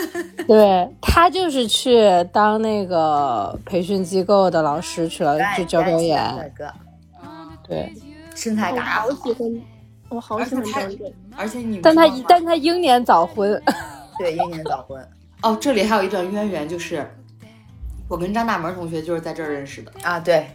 [0.48, 6.54] 对他就是去当那个培训机构的老师去了，去教表演帅演。
[6.56, 6.72] 哥，
[7.68, 7.92] 对，
[8.34, 9.62] 身材嘎好喜欢，
[10.08, 11.12] 我好喜欢张震。
[11.36, 13.60] 而且你但他但他英年早婚。
[14.18, 15.06] 对，英年早婚
[15.42, 17.06] 哦，这里还有一段渊源，就是
[18.08, 19.92] 我跟张大门同学就是在这儿认识的。
[20.02, 20.46] 啊，对，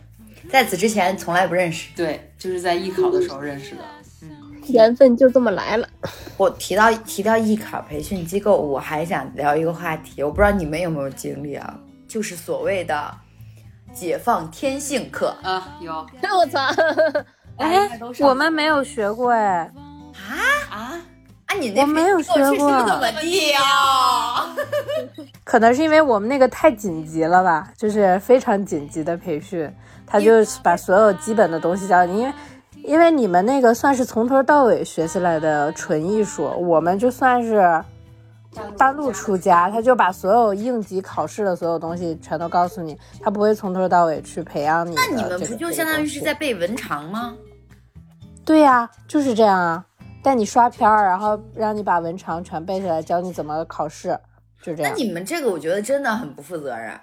[0.50, 1.90] 在此之前从来不认识。
[1.96, 3.82] 对，就是在艺考的时候认识的。
[4.70, 5.88] 缘分就这么来了。
[6.38, 13.14] 我提到提到艺考培训机构，我还想聊一个话题，我不知道你们有没有经历啊，就是所谓的
[13.94, 15.94] 解放天性课啊，有
[16.38, 16.60] 我操！
[17.58, 19.72] 哎，我们没有学过哎，
[20.14, 20.32] 啊，
[20.70, 21.02] 啊，
[21.48, 23.60] 啊你那我没有学过怎么地呀、
[25.44, 29.68] 可能是因为我们那个太紧急了吧，就是非常紧急的培训，
[30.06, 32.34] 他就把所有基本的东西教你，因为
[32.88, 37.84] 因为你们那个算是从头到尾学起来的纯艺术，我们就算是
[38.78, 47.36] 半路出家，他就把所有应急考试的所有东西全都告诉你，他不会从头到尾去培养你那你们不就相当于是在背文长吗？
[48.46, 49.86] 对呀、就是这样啊，
[50.24, 54.18] 带你刷片儿，然后让你把文长全背下来，教你怎么考试，
[54.62, 54.94] 就这样。
[54.96, 56.98] 那你们这个我觉得真的很不负责任。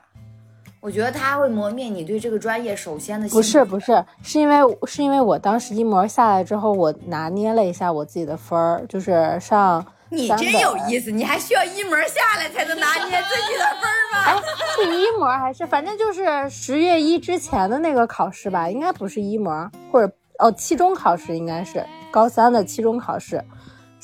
[0.84, 14.42] 我觉得它会磨灭你对这个专业首先的兴不是不是，是因为是因为我当时一模下来之后，我拿捏了一下我自己的分儿，就是上你真有意思，你还需要一模下来才能拿捏自己的分儿吗？
[14.76, 23.42] 是一模还是反正就是十月一之前的那个考试吧，应该不是一模，或者哦期中考试应该是高三的期中考试。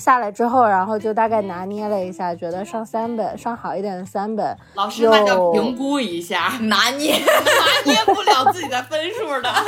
[0.01, 9.49] 下来之后，然后就大概拿捏了一下，觉得上三本，上好一点的三本，老师那叫评估一下， 拿捏， 拿捏不了自己的分数的。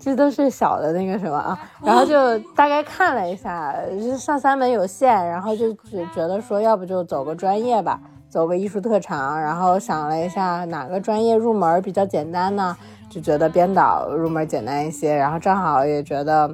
[0.00, 12.76] 这都是小的那个什么啊，然后就大概看了一下，就上三本有限，然后就只觉得说，要不就走个专业吧，走个艺术特长，然后想了一下哪个专业入门比较简单呢，
[13.08, 16.52] 就觉得编导入门简单一些，然后正好也觉得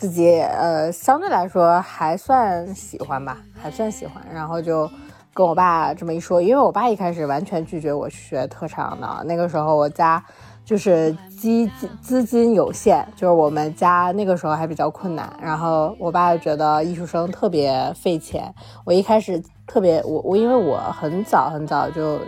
[0.00, 4.90] 自己呃相对来说还算喜欢吧，还算喜欢，然后就。
[5.32, 10.22] 跟我爸这么一说，因为我爸一开始完全拒绝我学特长的，那个时候我家
[10.64, 11.70] 就是资
[12.02, 18.52] 资金有限，就是我们家那个时候还比较困难，然后我爸觉得艺术生特别费钱。
[18.84, 22.18] 我一开始特别我我因为我很早很早就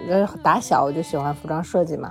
[0.40, 2.08] 打小我就喜欢服装设计嘛，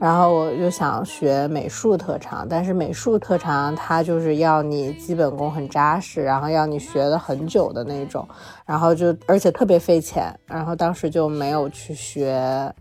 [0.00, 8.26] 然后我就想学美术特长，但是美术特长它就是要你基本功很扎实，然后要你学的很久的那种，
[8.64, 12.72] 然后就而且特别费钱，然后当时就没有去学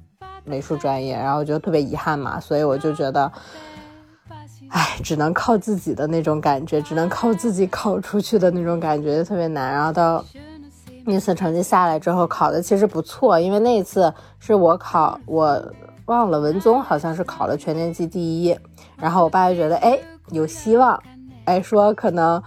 [0.43, 3.32] 美术专业，然后就特别遗憾嘛，所以我就觉得，
[4.69, 9.73] 哎，只能靠自己的那种感觉，只能靠自己考出去的那种感觉，特别难。
[9.73, 10.23] 然后到
[11.03, 15.73] 那次成绩下来之后，考的其实不错，因为那一次是我考我。
[16.07, 18.57] 忘了文综好像是考了全年级第一，
[18.97, 19.99] 然后我爸就觉得哎
[20.31, 21.01] 有希望，
[21.45, 22.41] 哎说可能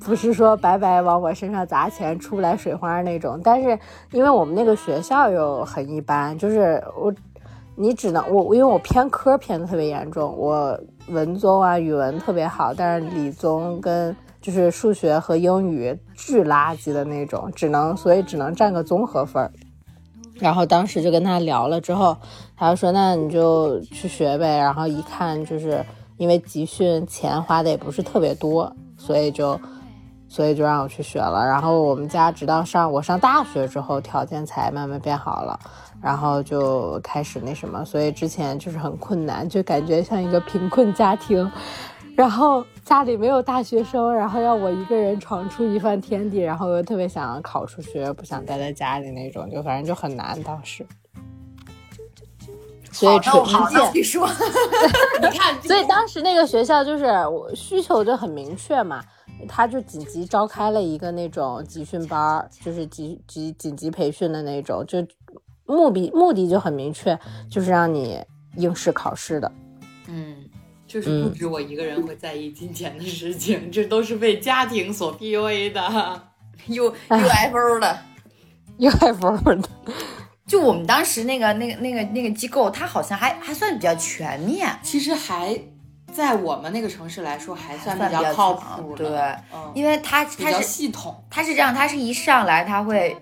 [0.00, 3.78] 不是说白白往我身上砸钱出不来水花那种，但是
[4.10, 7.12] 因为我们那个学校又很一般，就是我
[7.76, 19.50] 你只能我因为我偏科偏的特别严重，我文综啊语文特别好，但是理综跟就是数学和英语巨垃圾的那种，只能所以只能占个综合分。
[20.34, 22.16] 然后当时就跟他聊了之后，
[22.56, 25.84] 他就说：“那你就去学呗。”然后一看，就是
[26.16, 29.58] 因为集训钱花的也不是特别多，所以就
[30.28, 31.46] 所以就让我去学了。
[31.46, 35.58] 然后我们家直到上我上大学之后，条件才慢慢变好了，
[36.02, 41.50] 然后就开始那什么，所以之前就是很困难，就感觉像一个贫困家庭。
[42.16, 50.86] 然后家里没有大学生，然后要我一个人闯出一番天地，然后又特别想考出去，不想待在家里那种，就反正就很难当时。
[52.92, 54.28] 所以好，好，纯你说，
[55.20, 59.02] 你看，所以当时那个学校就是我需求就很明确嘛，
[59.48, 65.04] 他就紧急召开了一个那种集训班，就是急急紧急培训的那种，就
[65.66, 67.18] 目的目的就很明确，
[67.50, 68.22] 就是让你
[68.54, 69.50] 应试考试的。
[70.06, 70.36] 嗯，
[70.94, 76.22] 就是不止我一个人会在意金钱的事情，这都是被家庭所 PUA 的。
[76.68, 77.98] U UFO 的。
[78.78, 79.68] UFO 的，
[80.46, 85.58] 就我们当时那个那个那个那个机构，它好像还还算比较全面，其实还
[86.12, 89.18] 在我们那个城市来说，还算算比较较靠谱的，对
[89.52, 91.24] 嗯，因为它它是系统。
[91.28, 93.16] 它是这样，它是一上来它会，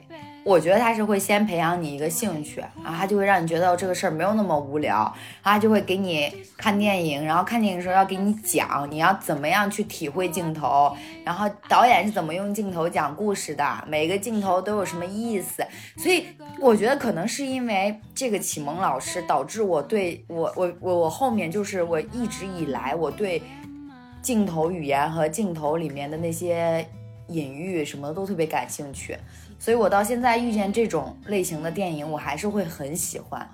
[0.45, 4.97] 我觉得他是会先培养你一个兴趣，然后他就会让你觉得这个事儿没有那么无聊，
[5.43, 15.65] 然后它就会给你看电影，然后看电影的时候要给你讲你要怎么样去体会镜头，然后导演是怎么用镜头讲故事的，每个镜头都有什么意思，
[15.97, 16.27] 所以
[16.61, 23.41] 我觉得可能是因为这个启蒙老师导致我对我我我我后面就是我一直以来我对
[24.21, 26.85] 镜头语言和镜头里面的那些
[27.29, 29.17] 隐喻什么的都特别感兴趣，
[29.59, 33.49] 所以我到现在遇见这种类型的电影，我还是会很喜欢。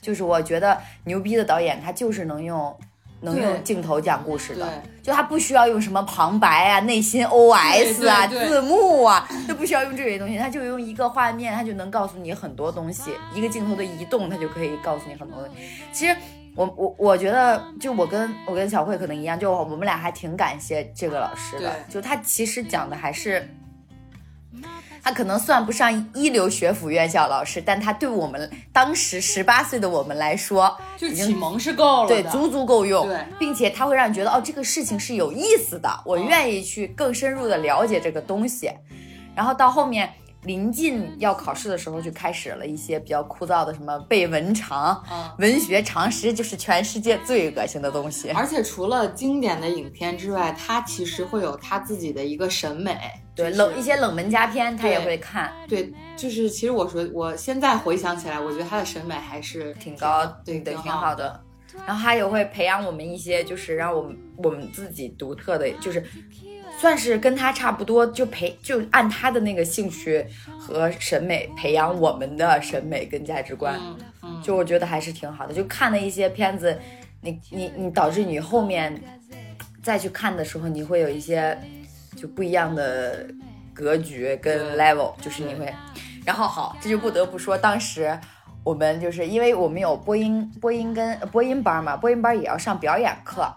[0.00, 2.74] 就是我觉得牛逼的导演，他就是能用
[3.20, 15.62] 能用镜头讲故事的，就他不需要用什么旁白啊、内心 OS 啊、字幕啊，他不需要用这些东西，他就用一个画面，他就能告诉你很多东西，一个镜头的移动，他就可以告诉你很多东西。
[15.92, 16.16] 其实
[16.56, 23.48] 我我我觉得，就我跟我跟小慧可能一样，就我们俩还挺感谢这个老师的，就他其实讲的还是。
[25.02, 38.70] 他可能算不上一流学府院校老师，但他对我们当时十八岁的我们来说，就已经启蒙是够了，对，足足够用，对并且他会让你觉得哦，这个事情是有意思的，我嗯愿意去更深入的了解这个东西。
[39.34, 40.12] 然后到后面
[40.44, 48.30] 临近要考试的时候，就开始了一些比较枯燥的什么背文长、嗯文学常识，就是全世界最恶心的东西。
[48.30, 52.98] 而且除了经典的影片之外，他其实会有他自己的一个审美，
[53.34, 61.40] 对，就是冷一些冷门佳片他也会看，对，就是其实我说我现在回想起来，我觉得他的审美还是挺高，对，对挺挺好的。
[61.86, 66.04] 然后他也会培养我们一些，就是让我们我们自己独特的，就是
[66.80, 70.24] 算是跟他差不多，就培就按他的那个兴趣
[70.58, 73.78] 和审美培养我们的审美跟价值观。
[74.42, 75.52] 就我觉得还是挺好的。
[75.52, 76.74] 就看了一些片子，
[77.20, 78.98] 你你你导致你后面
[79.82, 81.54] 再去看的时候，你会有一些
[82.16, 83.26] 就不一样的
[83.74, 85.70] 格局跟 level，就是你会。
[86.24, 88.18] 然后好，这就不得不说，当时
[88.64, 93.54] 我们就是因为我们有播音播音跟呃播音班嘛，播音班也要上表演课，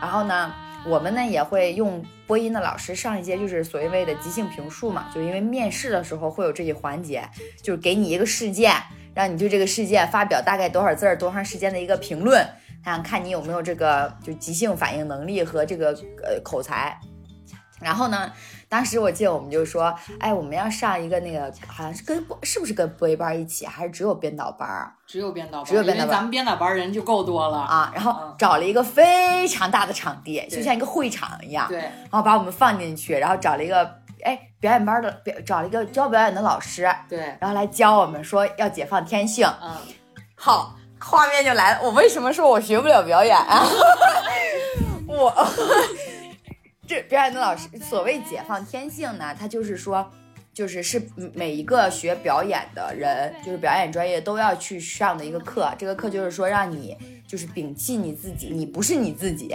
[0.00, 0.50] 然后呢。
[0.84, 7.22] 我们呢也会用播音的老师上一节，就是所谓的即兴评述嘛，就因为面试的时候会有这一环节，
[7.62, 8.74] 就是给你一个事件，
[9.14, 12.44] 让你对这个事件发表大概多少字儿、多长时间的一个评论，
[12.84, 15.90] 看看你有没有这个就即兴反应能力和这个
[16.24, 16.98] 呃口才。
[17.82, 18.30] 然后呢，
[18.68, 24.92] 当时我记得我们就说，哎，我们要上一个那个，好像是跟播是不是跟播音班一起，还是只有编导班啊？
[25.06, 33.84] 只有编导班，只有编导班咱们编导班人就够多了，啊，然后嗯找了一个非常大的场地，就像一个会场一样，对，然后把我们放进去，然后找了一个
[34.22, 39.46] 哎表演班的表，找了一个教表演的老师，对，然后来教我们说要解放天性。
[39.62, 39.76] 嗯，
[40.34, 41.80] 好，画面就来了。
[41.82, 43.66] 我为什么说我学不了表演啊？
[45.06, 45.30] 我
[46.92, 50.06] 这表演的老师所谓解放天性呢，他就是说。
[50.54, 51.02] 就是是
[51.32, 55.72] 每一个学表演的人，就是表演专业都要去上的一个课。
[55.78, 56.94] 这个课就是说让你
[57.26, 59.50] 就是摒弃你自己，你不是你自己，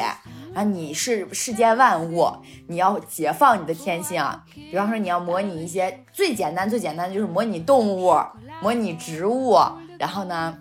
[0.55, 2.27] 啊你是世间万物，
[2.67, 4.25] 你要解放你的天性。
[4.55, 8.15] 比方说你要模拟一些最简单最简单的就是模拟动物，
[8.63, 9.55] 模拟植物，
[9.99, 10.57] 然后呢，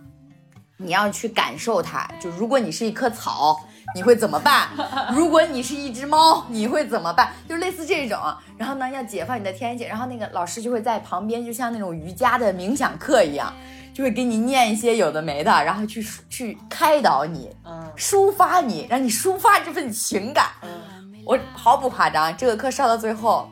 [0.76, 2.07] 你要去感受它。
[2.20, 3.59] 就如果你是一棵草，
[3.95, 4.68] 你会怎么办？
[5.14, 7.32] 如果你是一只猫，你会怎么办？
[7.49, 8.18] 就类似这种。
[8.59, 9.87] 然后呢，要解放你的天性。
[9.89, 13.53] 然后那个老师就会在旁边，就像那种瑜伽的冥想课一样，
[13.95, 20.47] 就会给你念一些有的没的，然后去去开导你，嗯抒发你，让你抒发这份情感。
[20.62, 23.49] 嗯，我毫不夸张，这个课上到最后，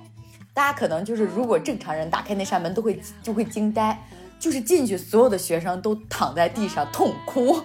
[0.53, 3.99] 大家可能就是如果正常人打开那扇门都会就会惊呆，
[4.45, 7.59] 就是进去所有的学生都躺在地上痛哭，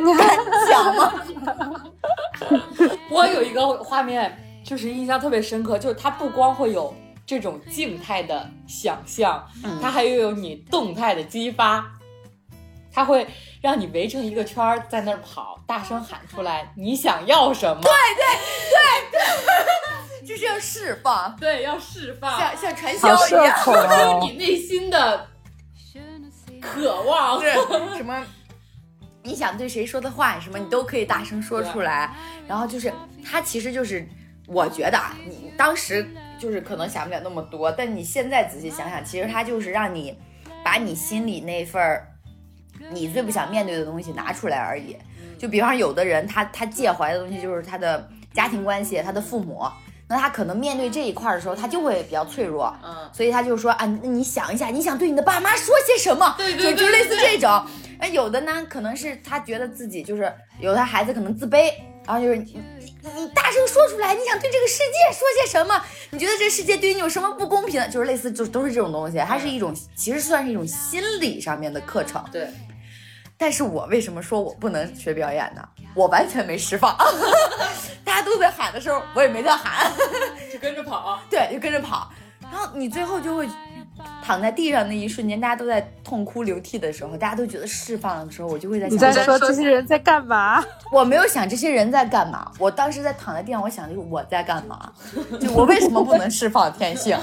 [0.00, 1.12] 你们敢讲吗？
[3.10, 9.46] 我有一个画面，就就是印象特别深刻，就是它不光会有这种静态的想象，
[9.82, 11.84] 它还有有你动态的激发，
[12.90, 13.26] 它会
[13.60, 17.82] 让你围成一个圈儿在那儿跑，大声喊出来你想要什么。
[17.82, 18.24] 对对
[18.70, 19.20] 对
[20.22, 23.60] 对 就是要释放，对，要释放，像像传销一样。
[23.62, 24.20] 恐哦。
[24.24, 25.28] 你内心的
[26.62, 27.40] 渴望。
[27.40, 27.52] 对
[27.96, 28.24] 什么？
[29.24, 32.14] 你想对谁说的话，什么你都可以大声说出来。
[32.48, 32.92] 然后就是，
[33.24, 34.08] 他其实就是，
[34.46, 36.04] 我觉得啊，你当时
[36.38, 40.18] 就是可能想不了那么多，但你现在仔细想想，其实他就是让你
[40.64, 42.08] 把你心里那份儿
[42.90, 44.96] 你最不想面对的东西拿出来而已。
[45.38, 49.64] 就比方有的人他他介怀的东西就是他的家庭关系，他的父母。
[50.12, 56.34] 那他可能面对这一块的时候，他就会比较脆弱，嗯，所以他就说啊，那你想一下，你想对你的爸妈说些什么？
[56.36, 57.64] 对对对就就类似这种。
[57.98, 61.72] 哎，有的呢，可能是他觉得自己就是有的孩子可能自卑，
[62.04, 62.60] 然后就是你
[63.00, 65.82] 你你大声说出来，你想对这个世界说些什么？
[66.10, 67.88] 你觉得这世界对你有什么不公平的？
[67.88, 72.22] 就是类似，就都是这种东西，它是一种其实算是一种心理上面的课程。
[72.30, 72.48] 对，
[73.38, 75.66] 但是我为什么说我不能学表演呢？
[75.94, 76.96] 我完全没释放，
[78.04, 79.90] 大家都在喊的时候，我也没在喊。
[80.52, 81.18] 就跟着跑。
[81.30, 83.48] 对，就跟着跑，然后你最后就会
[84.22, 90.62] 躺在地上那一瞬间，大家都在痛哭流涕的时候，大家都觉得释放了的时候，我就会在想，你在说这些人在干嘛？
[90.90, 94.92] 我没有想这些人在干嘛，我当时在躺在地上，我想的就是我在干嘛，
[95.40, 97.16] 就我为什么不能释放天性？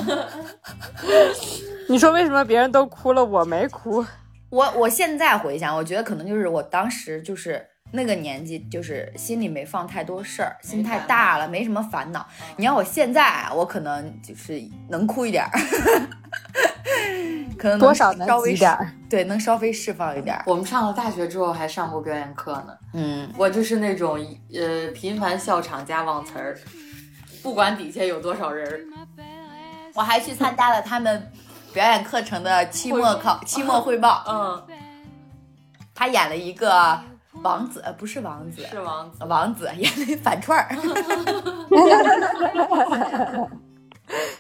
[1.87, 4.05] 你说为什么别人都哭了，我没哭？
[4.51, 12.25] 我我现在回想，我觉得可能就是我当时就是那个年纪，就是心里没放太多事儿，心太大了，没什么烦恼。
[12.55, 15.51] 你要我现在啊，我可能就是能哭一点儿，
[17.57, 18.91] 可能能多少能稍微挤点儿？
[19.09, 20.43] 对，能稍微释放一点儿。
[20.45, 22.77] 我们上了大学之后还上过表演课呢。
[22.93, 24.19] 嗯，我就是那种
[24.53, 26.57] 呃频繁笑场加忘词儿，
[27.41, 28.79] 不管底下有多少人儿。
[29.95, 31.31] 我还去参加了他们
[31.73, 34.23] 表演课程的期末考、期末汇报。
[34.27, 34.63] 嗯，
[35.95, 37.01] 他演了一个
[37.43, 39.23] 王子，呃，不是王子，是王子。
[39.25, 40.75] 王子演了一反串儿。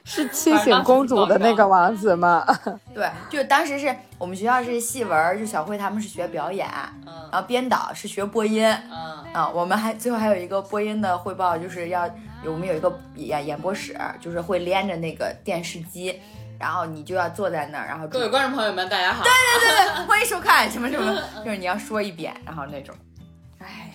[0.03, 2.43] 是清醒公主的那个王子吗？
[2.93, 6.67] 对，就当时是我们学校是戏文儿，就小慧他们是学表演，
[7.05, 8.65] 嗯然后编导是学播音。
[8.65, 12.07] 嗯啊，我们还最后还有一个播音的汇报，就是要
[12.43, 16.19] 有我们有一个演演播室，就是会连着那个电视机，
[16.59, 19.23] 然后你就要坐在那儿，然后各位观众朋友们，大家好。
[19.23, 19.31] 对
[19.61, 22.93] 对对欢迎收看什么什么， 就是你要说一遍，然后那种，
[23.59, 23.89] 哎，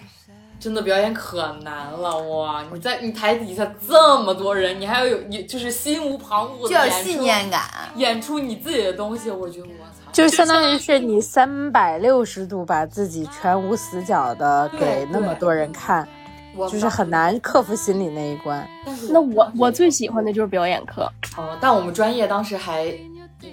[0.59, 2.65] 真的表演可难了哇！
[2.73, 7.63] 你在你台底下这么多人，你还要有你就是心无旁骛就有的演出信念感。
[7.97, 16.09] 演出你自己的东西，我觉得我操，就相当于是你三百六十度把自己全无死角的给那么多人看，
[16.57, 18.67] 我就是很难克服心理那一关。
[19.11, 22.95] 那我我最喜欢的就是表演课，哦，但我们专业当时还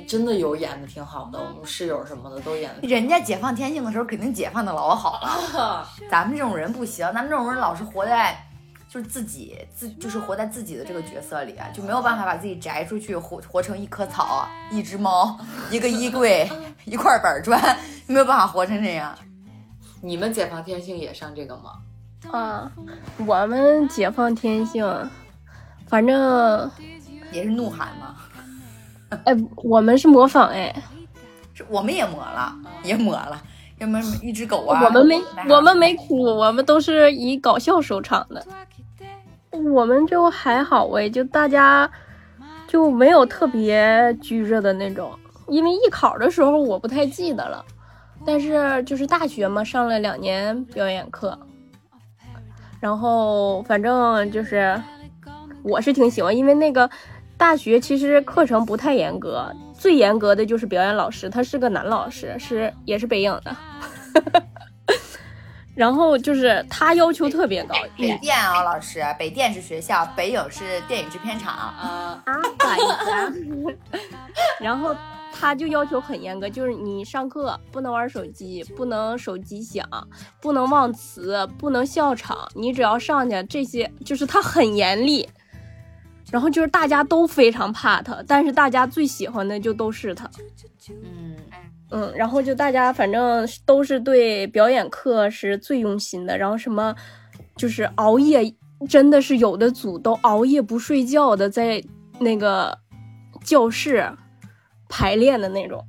[0.08, 2.88] 真的有演的挺好的，我们室友什么的都演的。
[2.88, 5.88] 人家解放天性的时候，肯定解放的老好了。
[6.10, 8.38] 咱们这种人不行，咱们这种人老是活在
[8.88, 15.38] 就是自己自就是活在自己的这个角色里啊，就没有办法把自己摘出去，活活成一棵草、一只猫、
[15.70, 16.50] 一个衣柜、
[16.86, 17.60] 一块板砖，
[18.08, 19.18] 没有办法活成这样。
[20.02, 21.74] 你们解放天性也上这个吗？
[22.30, 22.72] 啊，
[23.26, 24.86] 我们解放天性，
[25.88, 26.70] 反正
[27.32, 28.16] 也是怒喊嘛，
[29.26, 30.74] 哎，我们是模仿哎，
[31.54, 33.42] 是我们也磨了，也磨了，
[33.80, 38.46] 要么一只狗啊，我们没我们没哭，我们都是以搞笑收场的。
[39.74, 41.90] 我们就还好哎，就大家
[42.68, 45.12] 就没有特别拘着的那种，
[45.50, 47.66] 因为艺考的时候我不太记得了，
[48.26, 51.38] 但是就是大学嘛，上了两年表演课，
[52.82, 54.78] 然后反正就是
[55.64, 56.90] 我是挺喜欢，因为那个
[57.38, 63.56] 大学其实课程不太严格，最严格的就是表演老师，他是个男老师，是也是北影的。
[65.74, 71.54] 然后就是他要求特别高，北电啊，老师，北电是学校，北影是电影制片厂。
[71.54, 72.22] 啊？
[74.60, 74.94] 然后
[75.42, 79.84] 他就要求很严格，就是你上课不能玩手机，不能手机响，
[80.40, 82.48] 不能忘词，不能笑场。
[82.54, 85.28] 你只要上去，这些就是他很严厉。
[86.30, 90.30] 然后就是大家都非常怕他，但是大家最喜欢的就都是他。
[90.90, 91.36] 嗯，
[91.90, 96.96] 嗯，然后就大家反正都是对表演课是最用心的，然后什么
[97.58, 98.54] 就是熬夜，
[98.88, 101.84] 真的是有的组都熬夜不睡觉的在
[102.20, 102.78] 那个
[103.44, 104.08] 教室
[104.92, 105.82] 排练的那种，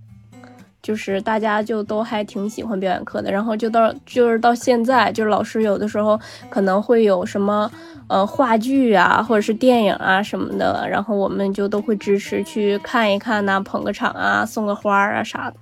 [0.81, 3.31] 就是大家就都还挺喜欢表演课的。
[3.31, 7.71] 然后就到就是到现在，就是老师有的时候可能会有什么
[8.09, 15.57] 呃话剧啊，或者是电影啊什么的，然后我们就都会支持去看一看呐、捧个场啊，送个花啊啥的。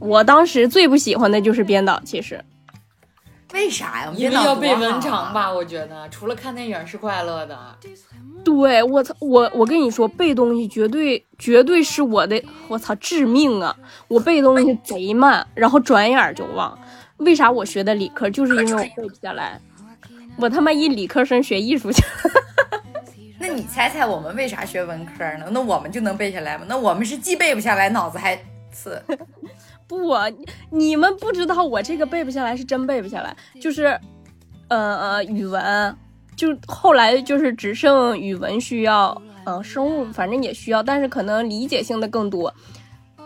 [0.00, 2.40] 我当时最不喜欢的就是编导，其实
[3.52, 4.12] 为啥呀？
[4.14, 5.32] 因为要背文长长？
[5.32, 7.58] 吧，我觉得除了看电影是快乐的。
[8.44, 13.76] 对我操，我我跟你说，背东西绝对绝对是我的，我操致命啊！
[14.06, 16.78] 我背东西贼慢，然后转眼就忘。
[17.18, 18.30] 为啥我学的理科？
[18.30, 19.60] 就是因为我背不下来。
[20.36, 22.02] 我他妈一理科生学艺术去。
[23.40, 25.46] 那你猜猜我们为啥学文科呢？
[25.50, 26.64] 那我们就能背下来吗？
[26.68, 28.38] 那我们是既背不下来，脑子还
[28.70, 29.02] 次。
[29.88, 30.14] 不，
[30.70, 33.98] 你们不知道我这个背不下来是真背不下来，就是，
[34.68, 35.96] 呃呃，语文，
[36.36, 42.52] 就后来就是只剩语文需要，嗯、生物反正也需要，但是可能理解性的更多。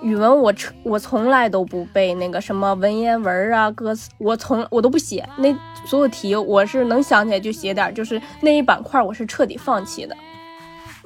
[0.02, 5.52] 语文我彻我从来都不背那个什么文言文啊歌词，我从我都不写，那
[5.86, 10.16] 所有题我是能想起来就写点，就是那一板块我是彻底放弃的。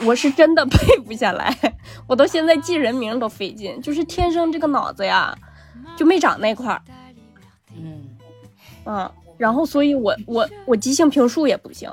[0.05, 1.55] 我是真的 背不下来，
[2.07, 5.37] 我到现在记人名都费劲，就是天生这个脑子呀，
[5.97, 6.83] 就没长那块儿，
[7.75, 8.05] 嗯，
[8.85, 11.91] 嗯，然后所以我我我即兴评述也不行，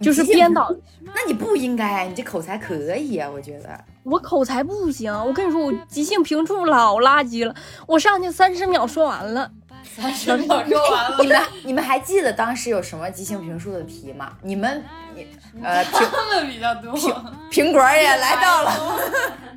[0.00, 3.84] 就是编导，那你不应该，你这口才可以啊，我觉得。
[4.02, 7.54] 我口才不行，我跟你说，我即兴评述老垃圾了，
[7.86, 9.50] 我上去三十秒说完了，
[9.84, 11.26] 三十秒说完了你。
[11.26, 14.32] 们你们还记得当时有什么即兴评述的题吗？
[14.42, 14.82] 你们
[15.14, 15.26] 你
[15.62, 16.92] 呃苹他们比较多。
[17.50, 18.72] 苹果 也来到了，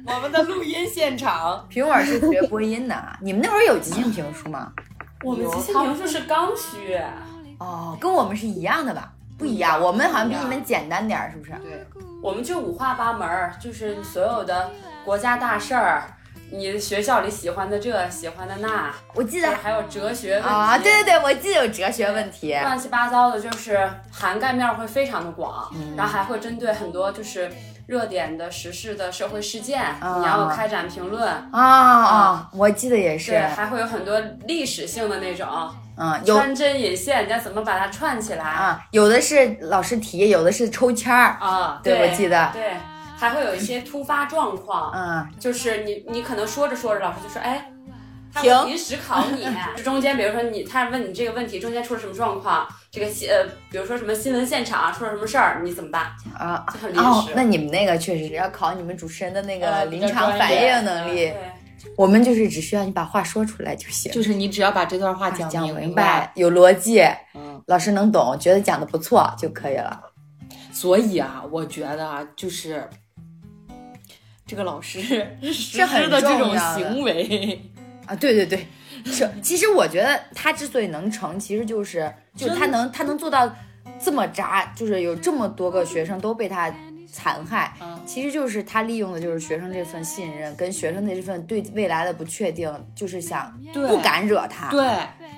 [0.05, 4.71] 我们的录音现场，苹果是学播音的，你们那会儿有即兴评述吗？
[5.23, 6.99] 我们即兴评述是刚需，
[7.59, 9.11] 哦，跟我们是一样的吧？
[9.37, 11.51] 不一样，我们好像比你们简单点儿，是不是？
[11.63, 11.85] 对，
[12.21, 14.69] 我们就五花八门儿，就是所有的
[15.03, 16.03] 国家大事儿，
[16.55, 22.53] 你学校里喜欢的这，喜欢的那，我记得还有哲学问题啊，对对对，我记得有哲学问题。
[22.61, 27.51] 乱七八糟的，就是涵盖面会非常的广，嗯然后还会针对很多就是
[27.87, 31.27] 热点的时事的社会事件，啊你要开展评论。
[31.51, 35.47] 啊啊，我记得也是对，，还会有很多历史性的那种
[35.97, 41.79] 嗯，有穿针引线，你要怎么把它串起来啊，有的是老师提，有的是抽签儿，啊？
[41.83, 42.73] 对对，我记得对，
[43.17, 47.69] 还会有一些突发状况，嗯，就是你你可能说着说着，老师就说，哎。
[48.35, 49.47] 他停会临时考你，
[49.77, 56.07] 这中间比如说你，他问你这个问题，中间出了什么状况，这个新呃，比如说什么新闻现场出了什么事儿，你怎么办？
[56.35, 61.37] 啊就很临哦时，那你们那个确实是要考你们主持人的那个呃临场反应能力，对，
[61.95, 67.01] 我们就是只需要你把话说出来就行，就是你只要把这段话讲讲明白，有逻辑，
[67.35, 70.01] 嗯，老师能懂，觉得讲的不错就可以了。
[70.71, 72.89] 所以啊，我觉得啊，就是
[74.45, 75.01] 这个老师
[75.53, 77.61] 实很施的这种行为，
[78.05, 78.67] 啊，对对对，
[79.11, 79.29] 是。
[79.41, 83.49] 其实我觉得他之所以能成，其实就是就他能他能做到
[84.03, 86.73] 这么渣，就是有这么多个学生都被他
[87.11, 94.69] 残害，嗯其实就是他利用的就是学生这份信任跟学生的这份对未来的不确定，就是想不敢惹他。
[94.69, 94.85] 对，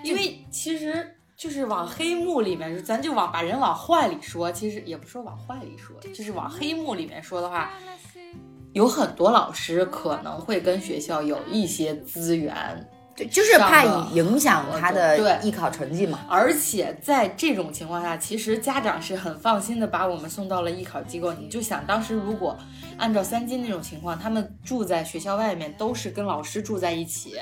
[0.03, 7.71] 因为其实就是往黑幕里面，咱就往把人往坏里说，其实也不说往坏里说，就是往黑幕里面说的话，
[8.75, 12.53] 有很多老师可能会跟学校有一些资源，
[13.15, 16.19] 对，就是怕影响他对的艺考成绩嘛。
[16.27, 21.31] 而且在这种情况下，其实家长是很放心的把我们送到了艺考机构。
[21.31, 22.57] 你就想，当时如果
[22.97, 27.35] 按照三金那种情况，他们住在学校外面，都是跟老师住在一起，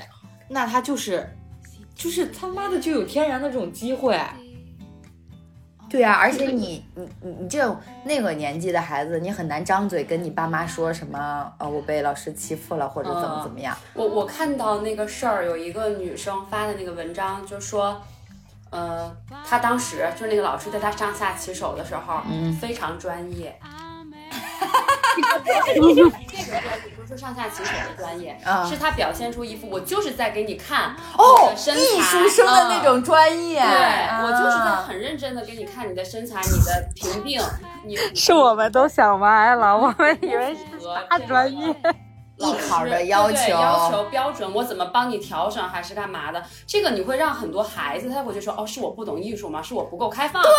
[0.48, 1.28] 那他就是，
[1.96, 4.16] 就是他妈的就有天然的这种机会。
[5.94, 13.78] 对啊，而且你你你你这种那个年纪的孩子，你很难张嘴跟你爸妈说什么呃，我被老师欺负了或者怎么怎么样。
[13.94, 18.02] 我我看到那个事儿，有一个女生发的那个文章，就说，
[18.72, 19.16] 呃，
[19.48, 23.56] 她当时就是那个老师对她上下其手的时候，嗯非常专业。
[25.66, 26.10] 这个
[26.96, 37.42] 不是上下其手的专业，啊是他表现出一副我就是在给你看哦我的，身材艺术生的那种专业，对、啊我就是在很认真的给你看你的身材、你的评定，
[37.86, 40.58] 你是我们都想歪了， 我们以为
[41.10, 41.76] 大专业。
[42.36, 46.44] 艺考的要求对要求标准，我怎么帮你调整还是干嘛的？
[46.66, 49.62] 这个你会让很多孩子他会觉得说，哦，是我不懂艺术吗？
[49.62, 50.42] 是我不够开放？
[50.42, 50.50] 对，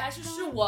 [0.00, 0.66] 还是是我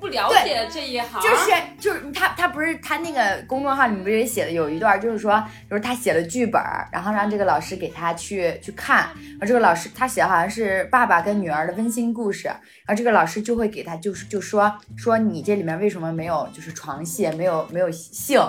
[0.00, 1.20] 不了解这一行？
[1.20, 18.40] 就是就是他他不是他那个公众号里面不是也写的有一段，就是说就是他写了剧本，然后让这个老师给他去去看，然后这个老师他写的好像是爸爸跟女儿的温馨故事，然后这个老师就会给他就是就说说你这里面为什么没有就是床戏，没有没有性。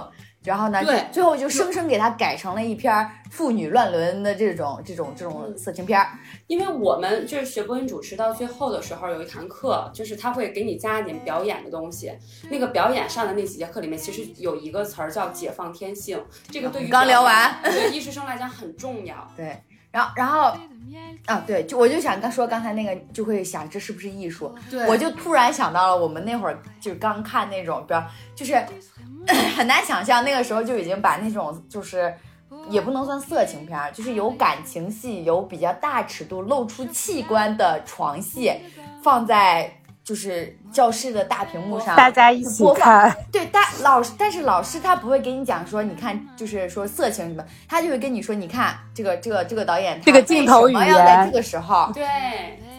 [0.43, 6.07] 然后呢，对最后就生生给他改成了一篇儿妇女乱伦的这种这种这种色情片儿。
[6.47, 12.11] 因为我们就是学播音主持到最后的时候有一堂课，就是他会给你加一点表演的东西。
[12.49, 19.15] 那个表演上的那几节课里面，其实有一个词儿叫解放天性，这个对于刚聊完对艺术生来讲很重要。
[19.35, 19.61] 对，
[19.91, 20.53] 然后然后
[21.25, 24.53] 啊，对，就我就想刚说刚才那个，就会想这是不是艺术？
[24.69, 28.01] 对我就突然想到了，我们那会儿就是刚看那种，比如
[28.35, 28.55] 就是
[29.55, 32.13] 很难想象那个时候就已经把那种就是。
[32.67, 38.51] 也不能算色情片儿，就是有感情戏、有比较大尺度、露出器官的床戏，
[39.03, 39.71] 放在
[40.09, 43.15] 就是教室的大屏幕上，大家一起播放看。
[43.31, 52.07] 对，大老师，但是老师他不会给你讲说，你看，就是说色情什么，他就会跟你说，你看这个这个这个导演，这个镜头为什么语要在这个时候对，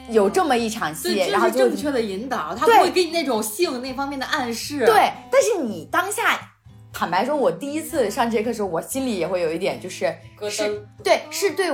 [0.09, 4.85] 有这么一场戏，然后就正确的引导，他对不会给你那种性那方面的暗示。
[4.85, 6.37] 对，但是你当下，
[6.93, 10.12] 坦白说，我第一次上这节课的时候，我心里也会有一点，就是
[10.51, 11.68] 是，对，是对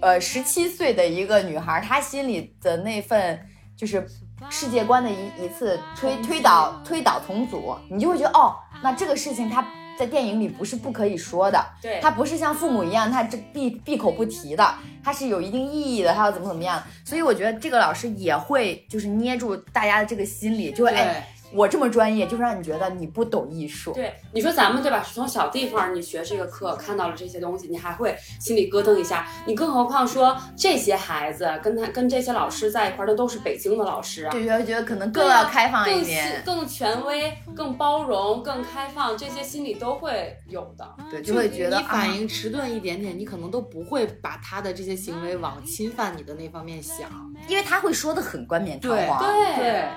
[0.00, 3.38] 呃十七岁的一个女孩，她心里的那份
[3.76, 4.06] 就是
[4.50, 9.66] 世界观的一一次推推倒推倒重组，你就会觉得哦，那这个事情它
[9.98, 14.74] 在电影里不是不可以说的，对，它不是像父母一样，他这闭闭口不提的，
[15.04, 16.82] 它是有一定意义的，它要怎么怎么样。
[17.04, 23.92] 所以我觉得这个老师也会就是捏住大家的这个心理，就会哎，我这么专业，就是让你觉得你不懂艺术。
[23.92, 25.04] 对，你说咱们对吧？
[25.12, 29.26] 从小地方你学这个课，看到了这些东西，你还会心里咯噔一下。
[29.46, 40.88] 你更何况说这些孩子跟他跟这些老师在一块儿的都是北京的老师啊，就觉得觉得可能更要开放一更点，更权威、更包容、更开放，这些心里都会有的。
[41.10, 47.10] 对，就会觉得你反啊应迟钝一点点，你可能都不会把他的这些行为往侵犯你的那方面想。
[47.48, 49.88] 因为他会说的很冠冕堂皇对皇，对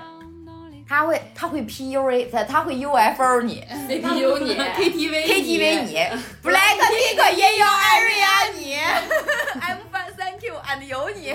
[0.88, 5.96] 他会他会 PUA，他他会 UFO 你，CPU 你 KTV KTV 你
[6.42, 8.76] Black Pink 也有 Area 你
[9.60, 11.34] ，I'm fine thank you and 有你，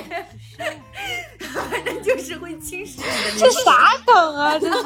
[1.39, 4.57] 反正就是会侵蚀你的这啥梗啊？
[4.57, 4.81] 这是。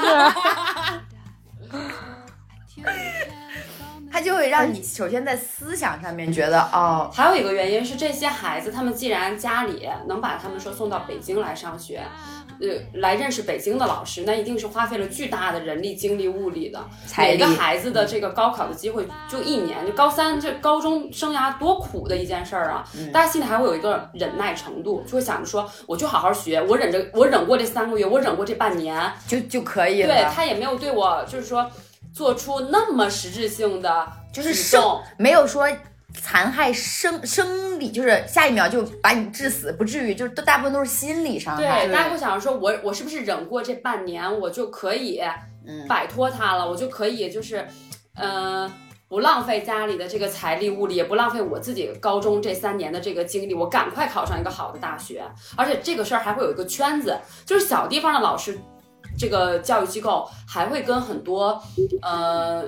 [4.16, 12.02] 他就会让你首先在思想上面觉得哦，还有一个原因是，这些孩子他们既然家里能把他们说送到北京来上学，
[12.62, 16.80] 呃，来认识北京的老师，那一定是花费了巨大的人力、精力、物力的。
[17.18, 22.88] 每个孩子的这个高考的机会就一年，就高三这高中生涯多苦的一件事儿啊！
[23.12, 30.16] 大家心里还会有一个忍耐程度，就会想着说，我就好好学，我忍着，我忍过这三个月，我忍过这半年，就就可以了。
[30.16, 31.70] 对他也没有对我就是说
[32.16, 34.82] 做出那么实质性的就是生
[35.18, 35.68] 没有说
[36.14, 41.86] 残害生生理，就是下一秒就把你致死，不至于，就是都大部分都是心理伤害。
[41.86, 45.22] 对，大家会想着说我我是不是忍过这半年，我就可以
[45.68, 47.68] 嗯摆脱他了，我就可以就是，
[48.16, 48.72] 呃。
[49.08, 55.24] 不浪费家里的这个财力物力，也不浪费我自己高中这三年的这个精力，我赶快考上一个好的大学。
[55.56, 58.60] 而且这个事儿还会有一个圈子，就是小地方的老师，
[59.18, 61.62] 这个教育机构还会跟很多
[62.02, 62.64] 呃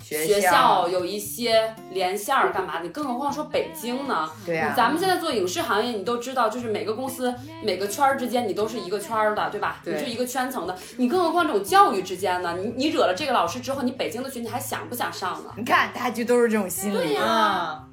[0.00, 4.30] 学校有一些连线儿干嘛的，更何况说北京呢？
[4.46, 9.80] 对呀、咱们现在做影视行业，你都知道，就是每个公司每个圈儿之间，你都是一个圈儿的，对吧？
[9.84, 12.56] 对你是一个圈层的，你更何况这种教育之间呢？
[12.56, 15.52] 你你惹了这个老师之后，你北京的学你还想不想上呢？
[15.56, 17.14] 你看，大家就都是这种心理。
[17.16, 17.84] 啊，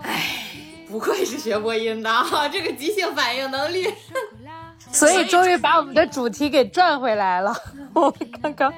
[0.00, 0.46] 唉，
[0.88, 2.10] 不愧是学播音的，
[2.50, 3.86] 这个即兴反应能力。
[4.92, 7.54] 所以终于把我们的主题给转回来了。
[7.94, 8.72] 我们刚刚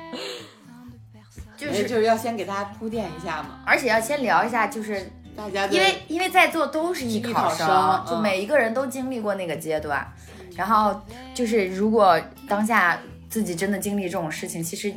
[1.57, 10.07] 就是，就是要先给大家铺垫一下嘛，而且要先聊一下，就是大家因为因为在座都是艺艺考生，生嗯就每一个人都经历过那个阶段。
[10.55, 11.01] 然后
[11.33, 12.99] 就是，如果当下
[13.31, 14.93] 自己真的经历这种事情，其实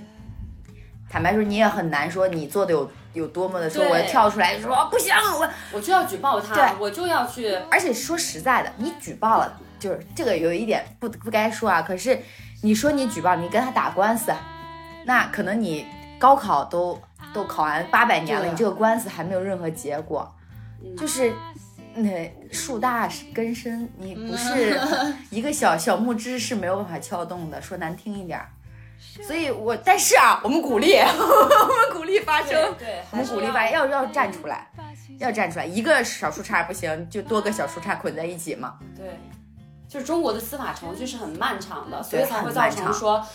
[1.09, 7.55] 坦白说，你也很难说你做的有有多么的说我要跳出来说不行，我我就要举报他对，我就要去。
[7.71, 11.81] 而且说实在的，你举报了，就是这个有一点不不该说啊。
[11.81, 12.19] 可是
[12.63, 14.33] 你说你举报，你跟他打官司，
[15.05, 15.85] 那可能你
[16.17, 16.99] 高考都
[17.33, 20.33] 都考完八百年了，你这个官司还没有任何结果，
[20.83, 21.31] 嗯就是。
[21.97, 24.77] 那树大根深，你不是
[25.31, 27.61] 一个小小木枝是没有办法撬动的。
[27.61, 28.49] 说难听一点儿，
[29.25, 34.67] 所以我但是啊，我们鼓励， 我们鼓励发声，对，我们鼓励发要要站出来，
[35.19, 38.77] 要站出来，一个小树杈不行，就多个小树杈捆在一起嘛。
[38.93, 39.17] 对，
[39.95, 43.25] 就是中国的司法程序是很漫长的，所以才会造成说。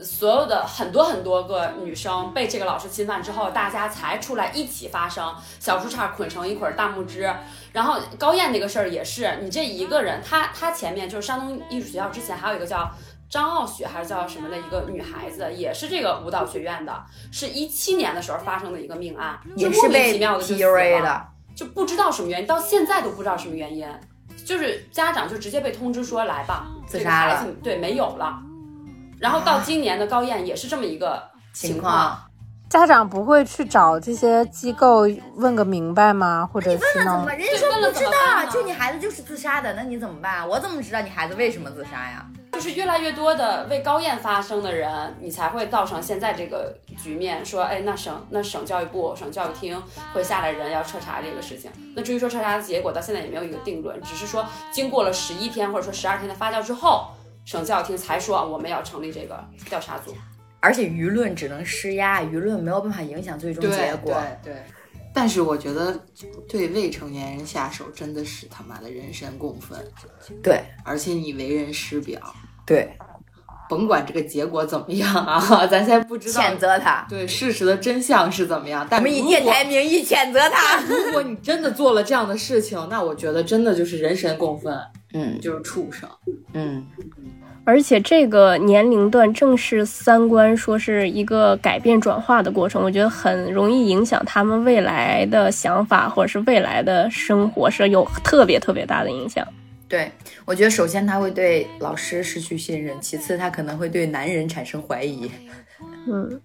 [0.00, 7.28] 所有的很多很多个女生被这个老师侵犯之后，大家才出来一起发声，小树杈捆成一捆大木枝。
[7.72, 12.88] 然后高燕那个事儿也是，你这一个人，她她前面就是山东艺术学校之前还有一个叫
[13.28, 23.84] 张傲雪还是叫什么的一个女孩子，也是这个舞蹈学院的，是一七年的时候发生的一个命案，就莫名其妙的就死了，的，就不知道什么原因，到现在都不知道什么原因，
[24.44, 28.38] 就是家长就直接被通知说来吧，自杀了这个孩子对，没有了。
[29.18, 31.22] 然后到今年的高燕也是这么一个
[31.52, 32.22] 情况，况。
[32.68, 36.46] 家长不会去找这些机构问个明白吗？
[36.52, 37.04] 或者是呢？
[37.04, 37.38] 那怎么办？
[37.38, 40.46] 人家说不知道，就你孩子就是自杀的，那你怎么办？
[40.46, 42.26] 我怎么知道你孩子为什么自杀呀？
[42.52, 47.44] 就是越来越多的为高燕发声的人，你才会造成现在这个局面。
[47.44, 49.80] 说，哎，那省那省教育部、省教育厅
[50.12, 51.70] 会下来人要彻查这个事情。
[51.94, 57.08] 那至于说彻查的结果，到现在也没有一个定论，只是说经过了十一天或者说十二天的发酵之后，
[57.44, 60.14] 省教育厅才说我们要成立这个调查组。
[60.60, 64.12] 而且舆论只能施压，舆论没有办法影响最终结果。
[64.42, 64.62] 对对。
[65.14, 65.98] 但是我觉得
[66.48, 69.82] 对未成年人下手真的是他妈的人神共愤，
[70.42, 72.20] 对而且你为人师表，
[72.64, 72.96] 对，
[73.68, 77.06] 甭管这个结果怎么样啊， 咱先不知道谴责他。
[77.08, 78.86] 对事实的真相是怎么样。
[78.90, 80.80] 我们以电台名义谴责他。
[80.88, 84.74] 如果你真的做了这样的事情，那我觉得真的就是人神共愤，
[85.14, 86.08] 嗯就是畜生。
[86.54, 86.84] 嗯，
[87.64, 99.46] 而且这个年龄段正是三观说是一个改变转化的过程，我觉得很容易影响他们未来的想法或者是未来的生活，是有特别特别大的影响。
[99.88, 100.12] 对，
[100.44, 105.30] 我觉得首先他会对老师失去信任，其次他可能会对男人产生怀疑。
[106.06, 106.40] 嗯，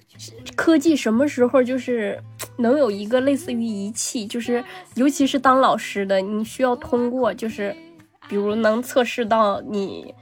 [0.56, 2.20] 科技什么时候就是
[2.58, 4.64] 能有一个类似于仪器，就是
[4.96, 7.76] 尤其是当老师的，你需要通过就是，
[8.30, 10.14] 比如能测试到你。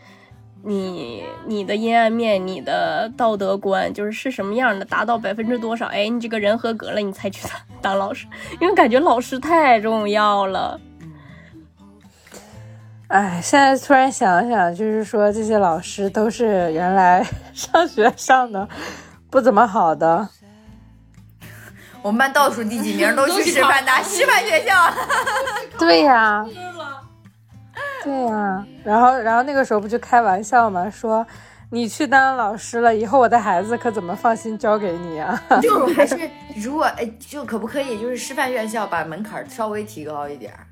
[0.63, 5.88] 你你的阴暗面，你的道德观就是是什么样的，达到百分之多少？
[5.88, 7.41] 哎，你这个人合格了，你才去
[7.82, 8.28] 当老师，
[8.61, 10.80] 因为感觉老师太重要了。
[13.12, 17.22] 哎，现在突然想想，就是说这些老师都是原来
[17.53, 18.66] 上学上的
[19.30, 20.30] 不怎么好的，
[22.01, 24.74] 我们班倒数第几名都去师范大师范学校。
[25.78, 26.45] 对呀，
[28.01, 31.28] 对呀，然后然后那个时候不就开玩笑嘛，说
[31.70, 35.38] 你去当老师了，以后我的孩子可怎么放心交给你啊？
[35.62, 36.18] 就是还是
[36.55, 40.64] 如果哎，就可不可以就是师范院校把门槛稍微提高一点儿？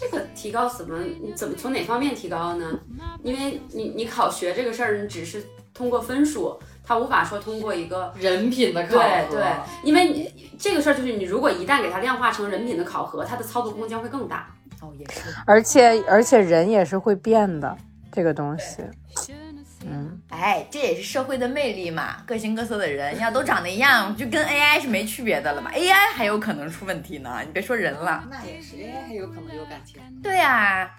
[0.00, 2.78] 这个提高怎么你怎么从哪方面提高呢？
[3.22, 5.42] 因为你你考学这个事儿，你只是
[5.74, 9.42] 通过分数，它无法说通过一个人品的考对核，对，
[9.82, 14.54] 因为你这个事儿就是你如果一旦给它量化成人品的考核，它的操作空间会更大。
[14.80, 15.34] 哦，也是。
[15.46, 17.76] 而且而且人也是会变的，
[18.12, 18.82] 这个东西，
[19.86, 25.70] 嗯，哎，这也是社会的魅力嘛，各形各色的人要都长得一样，就跟 AI 是没区别的了嘛。
[25.72, 28.24] AI 还有可能出问题呢，你别说人了。
[28.30, 30.00] 那也是，AI 还有可能有感情。
[30.22, 30.90] 对呀、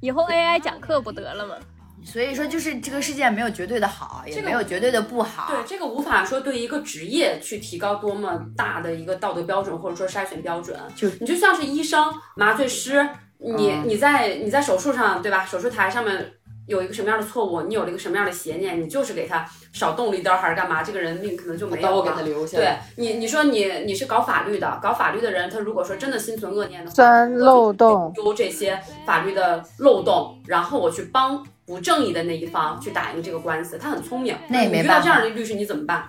[0.00, 1.56] 以后 AI 讲课不得了吗？
[2.04, 5.52] 所以说就是这个世界没有绝对的好，也没有绝对的不好。
[5.54, 10.76] 对，这个无法说对一个职业去提高多么大的一个道德标准，或者说筛选标准。
[10.96, 13.08] 就你就像是医生、麻醉师，
[13.38, 15.46] 你、嗯你在你在手术上，对吧？
[15.46, 16.32] 手术台上面
[16.66, 21.96] 有一个什么样的错误，你有了一个什么样的邪念，你就是给他少动了一刀还是干嘛，这个人命可能就没有了。
[21.96, 22.76] 刀给他留下对。
[22.96, 34.36] 你，你说你你是搞法律的，搞法律的人，他如果说真的心存恶念的话，钻漏洞揪这些法律的漏洞，然后我去帮不正义的那一方去打赢这个官司，他很聪明。
[34.48, 36.04] 那也没你遇到这样的律师，你怎么办？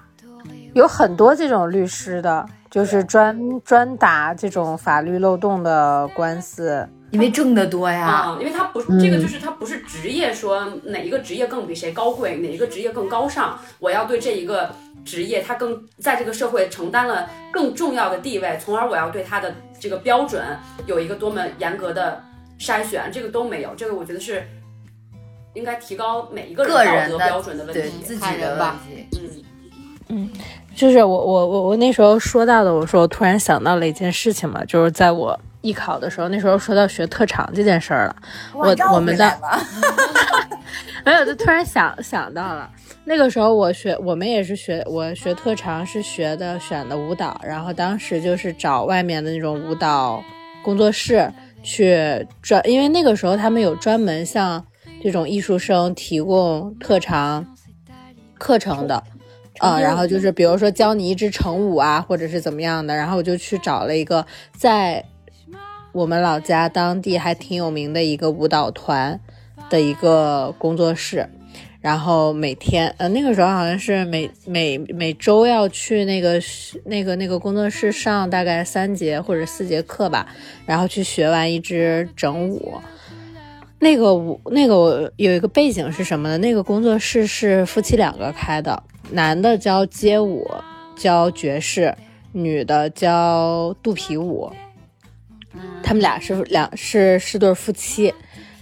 [0.73, 6.87] 有很多这种律师的，就是专专打这种法律漏洞的官司。
[7.13, 8.07] 因为挣得多呀。
[8.07, 14.69] 啊、因为他不这个，就是他不是职业说哪一个职业更比谁高贵，哪一个职业更高尚，我要对这一个
[15.05, 20.43] 职业他更在这个社会承担了更重要的地位，从而我要对他的这个标准
[20.87, 22.21] 有一个多么严格的
[22.59, 24.43] 筛选，这个都没有，这个我觉得是
[25.53, 27.81] 应该提高每一个人个人的道德标准的问题。
[28.03, 29.07] 自己的问看人吧嗯，
[30.09, 30.29] 嗯，
[30.75, 38.15] 就是我我我我那时候说到的，我说我突然想到了一件事情嘛，就是在我艺考的时候，那时候说到学特长这件事儿了，
[38.53, 39.39] 我我们的
[41.03, 42.69] 没有，就突然想想到了，
[43.05, 50.23] 那个时候我学，我们也是学，我学特长是学的选的舞蹈，然后当时就是找外面的那种舞蹈
[50.61, 51.31] 工作室
[51.63, 54.63] 去专，因为那个时候他们有专门向
[55.01, 57.45] 这种艺术生提供特长
[58.37, 59.01] 课程的。
[59.59, 64.25] 啊、然后就是比如说教你一支成舞啊，或者是怎么样的，然后我就去找了一个
[64.57, 65.01] 在
[65.93, 69.19] 我们老家当地还挺有名的一个舞蹈团
[69.69, 71.29] 的一个工作室，
[71.81, 76.41] 然后每天呃那个时候好像是每每每周要去那个
[76.85, 80.27] 那个那个工作室上大概三节或者四节课吧，
[80.65, 82.73] 然后去学完一支整舞。
[83.77, 86.37] 那个舞那个我有一个背景是什么呢？
[86.39, 88.81] 那个工作室是夫妻两个开的，
[89.11, 90.49] 男的教街舞，
[90.95, 91.93] 教爵士，
[92.31, 94.51] 女的教肚皮舞。
[95.81, 98.13] 他们俩是两是是对夫妻，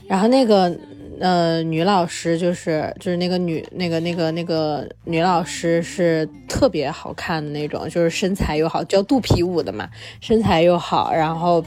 [0.07, 0.75] 然后那个
[1.19, 9.89] 呃女老师就是就是那个女那个那个那个女老师是特别好看的那种，就是身材又好，教肚皮舞的嘛，
[10.19, 11.63] 身材又好，然后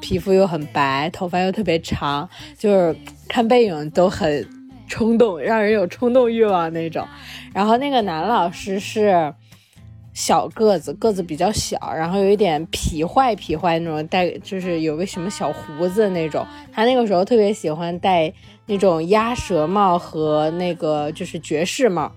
[0.00, 2.96] 皮肤又很白，头发又特别长，就是
[3.28, 4.46] 看背影都很
[4.88, 7.06] 冲动，让人有冲动欲望那种。
[7.54, 9.32] 然后那个男老师是。
[10.12, 16.46] 小个子，个子比较小，然后有一点皮坏皮坏那种，带就是有个什么小胡子那种。
[16.72, 18.32] 他那个时候特别喜欢戴
[18.66, 22.10] 那种鸭舌帽和那个就是爵士帽，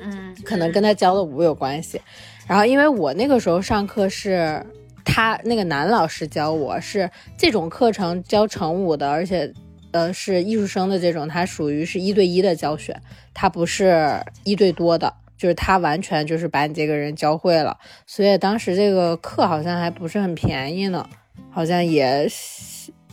[0.00, 2.00] 嗯，可能跟他教的舞有关系。
[2.46, 4.64] 然后因为我那个时候上课是
[5.04, 9.52] 他那个男老师教我是这种课程教成舞的，而且
[9.90, 12.96] 呃是艺术生的这种，他属于是一对一的教学，
[13.34, 15.12] 他不是一对多的。
[15.36, 21.06] 就是他完全就是把你这个人教会了，所以当时这个课好像还不是很便宜呢，
[21.50, 22.26] 好像也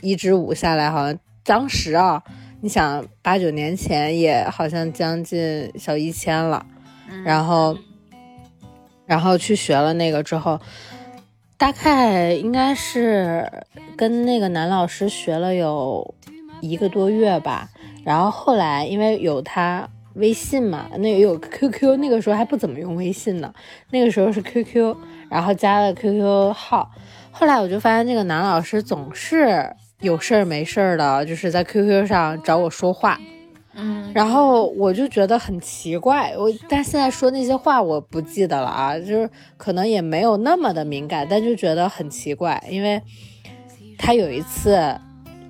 [0.01, 2.24] 一支舞下来，好像当时啊，
[2.61, 6.65] 你想八九年前也好像将近小一千了，
[7.26, 7.78] 然后，
[9.05, 10.61] 然后去学了那个之后，
[11.57, 13.65] 大概应该是
[13.97, 16.15] 跟那个男老师学了有
[16.61, 17.69] 一个多月吧，
[18.05, 19.89] 然后后来因为有他。
[20.16, 23.53] 微信嘛，那也有 QQ，那个时候还不怎么用微信呢，
[23.91, 24.95] 那个时候是 QQ，
[25.30, 26.91] 然后加了 QQ 号。
[27.32, 29.68] 后来我就发现这个男老师总是
[30.01, 33.20] 有事儿没事儿的，就是在 QQ 上找我说话，
[33.74, 43.01] 嗯，然后我就觉得很奇怪，我但现在说那些话我不记得了啊，就是可能也没有那么的敏感，但就觉得很奇怪，因为
[43.97, 44.78] 他有一次。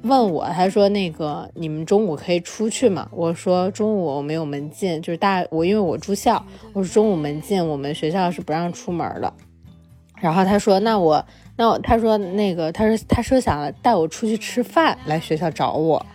[0.04, 3.08] 问我，他说那个你们中午可以出去吗？
[3.12, 9.34] 我说中午我没有门禁，就是大我因为我住校，我说中午门禁，我们学校是不让出门的。
[10.20, 11.26] 然后他说那我
[11.56, 16.06] 那我他说那个他说他说想带我出去吃饭，来学校找我。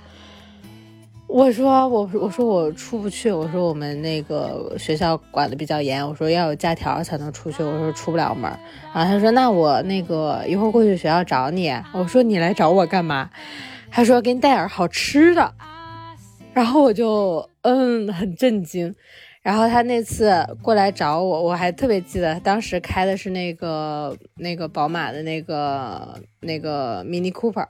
[1.27, 8.51] 我说我我说我出不去，我说我们那个学校管的比较严，我说要有假条才能出去，我说出不了门。
[8.95, 13.31] 然后他说那我那个一会儿过去学校找你，我说你来找我干嘛？
[13.91, 15.55] 他说给你带点好吃的，
[16.53, 18.95] 然后我就嗯很震惊。
[19.43, 27.67] 然后他那次过来找我，我还特别记得，当时开的是那个那个宝马的那个那个 Mini Cooper，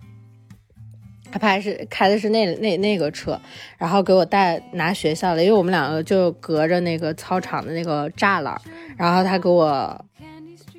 [1.31, 3.41] 他拍是开的是那那那个车，
[3.77, 8.61] 然后给我带拿学校的，因为我们两个就隔着那个操场的那个栅栏，
[8.97, 10.05] 然后他给我。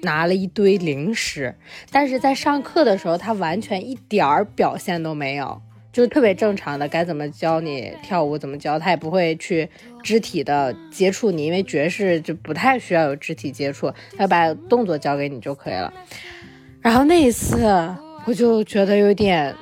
[0.02, 1.56] 拿了一堆零食，
[1.92, 9.68] 但是在上课的时候，他完全一点儿表现都没有，就是特别正常的，该怎么教你跳舞怎么教，他也不会去
[10.02, 15.94] 肢体的接触你，因为爵士就不太需要有肢体接触，他把动作教给你就可以了。
[16.82, 17.66] 然后那一次，
[18.26, 19.54] 我就觉得有点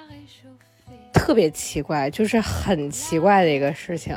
[1.12, 4.16] 特别奇怪，就是很奇怪的一个事情。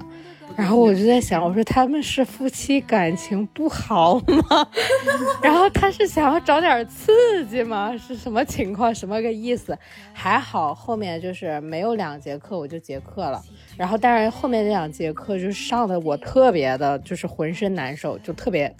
[0.61, 4.69] 然后我就在想，我说他们是夫妻感情不好吗？
[5.43, 7.97] 然后他是想要找点刺激吗？
[7.97, 8.95] 是什么情况？
[8.95, 9.77] 什么个意思？
[10.13, 13.43] 还好后面就是没有两节课我就结课了。
[13.79, 18.71] 然后但是后面那两节课就上的我特别的，就是浑身难受，就特别，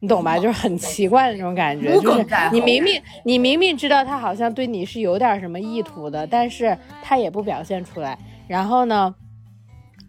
[0.00, 0.38] 你懂吧？
[0.38, 8.18] 就是很奇怪的那种感觉，就是你明明你明明知道他好像对你是有点什么意图的，但是他也不表现出来。
[8.48, 9.14] 然后呢？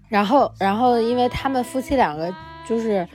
[0.10, 2.34] 然后，然后，因为他们夫妻两个
[2.66, 3.08] 就是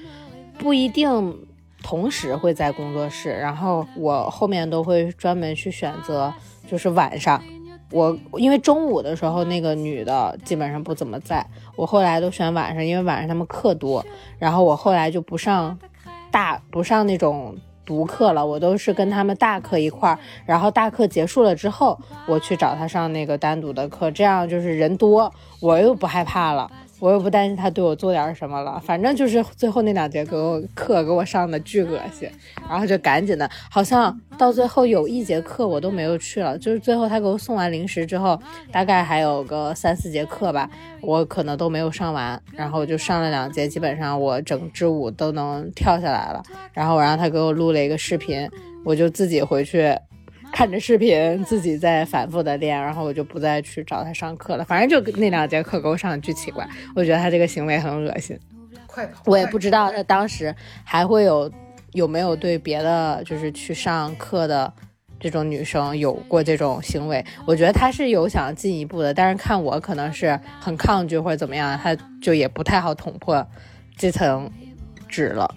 [0.58, 1.36] 不一定
[1.82, 6.32] 同时会在工作室，然后我后面都会专门去选择，
[6.68, 7.42] 就是晚上，
[7.90, 11.44] 我因为中午的时候那个女的基本上不怎么在，
[11.76, 14.04] 我后来都选晚上，因为晚上他们课多，
[14.38, 15.78] 然后我后来就不上
[16.30, 17.56] 大不上那种
[17.92, 25.30] 独课了，我都是跟他们大课一块儿，然后大课结束了之后，我去找他上那个单独的课，这样就是人多，
[25.60, 26.70] 我又不害怕了。
[27.02, 32.30] 我又不担心他对我做点什么了，反正就是最后那两节课课给我上的巨恶心，
[32.68, 38.40] 然后就赶紧的，好像到最后有一节课我都没有去了，就是最后他给我送完零食之后，
[38.70, 46.40] 大概还有个三四节课吧，我可能都没有上完，然后就上了两节，基本上我整支舞都能跳下来了，
[46.72, 48.48] 然后我让他给我录了一个视频，
[48.84, 49.92] 我就自己回去。
[50.52, 54.64] 看着视频，自己在反复的练，然后我就不再去找他上课了。
[54.64, 58.38] 反正就那两节课给我上的巨奇怪，我觉得他这个行为很恶心。
[58.86, 59.22] 快跑！
[59.24, 61.50] 我也不知道他当时还会有
[61.92, 64.70] 有没有对别的就是去上课的
[65.18, 73.44] 这种女生有过这种行为，我觉得他是有想进一步的，但是看我可能是很抗拒或者怎么样，他就也不太好捅破
[73.96, 74.50] 这层
[75.08, 75.54] 纸了。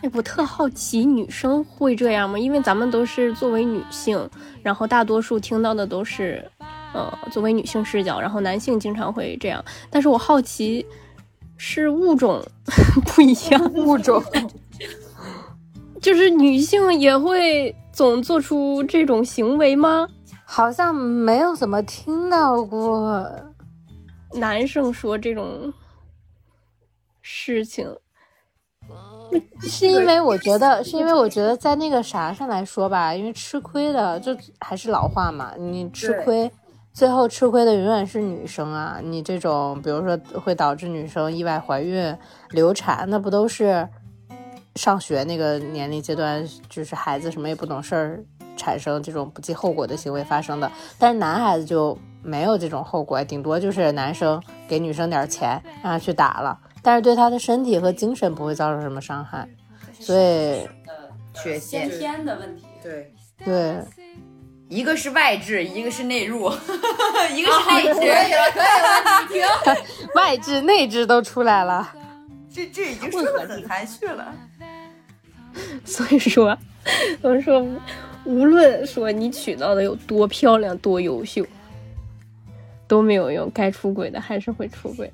[0.00, 2.38] 哎，我特好奇，女生会这样吗？
[2.38, 4.28] 因为咱们都是作为女性，
[4.62, 6.48] 然后大多数听到的都是，
[6.92, 9.64] 呃，作为女性视角，然后男性经常会这样。
[9.90, 10.86] 但是我好奇，
[11.56, 12.40] 是物种
[13.06, 14.22] 不一样，物种
[16.00, 20.08] 就是女性也会总做出这种行为吗？
[20.44, 23.28] 好像没有怎么听到过
[24.34, 25.72] 男生说这种
[27.20, 27.92] 事情。
[29.60, 36.50] 是因为我觉得，是因为我觉得在那个啥上来说吧，因为吃亏的就还是老话嘛，你吃亏，
[36.92, 38.98] 最后吃亏的永远是女生啊。
[39.02, 42.16] 你这种比如说会导致女生意外怀孕、
[42.50, 43.86] 流产，那不都是
[44.76, 48.24] 上学那个年龄阶段，就是孩子什么也不懂事儿，
[48.56, 50.70] 产生这种不计后果的行为发生的。
[50.98, 56.58] 但是男孩子就没有这种后果，顶多就是男生给女生点钱让她去打了。
[56.88, 59.46] 但是对他的身体和精神不会造成什么伤害，
[60.00, 60.66] 所以
[61.34, 62.64] 缺陷先天的问题。
[62.82, 63.12] 对，
[63.44, 63.76] 对，
[64.70, 66.50] 一个是外置，一个是内入，
[67.36, 67.94] 一个是内置。
[67.94, 70.10] 可以了，可以了，你停。
[70.14, 71.92] 外置内置都出来了，
[72.50, 74.34] 这这已经说的很含蓄了。
[75.84, 76.56] 所以说，
[77.20, 77.62] 我说，
[78.24, 81.44] 无论说你娶到的有多漂亮、多优秀，
[82.86, 85.12] 都没有用，该出轨的还是会出轨。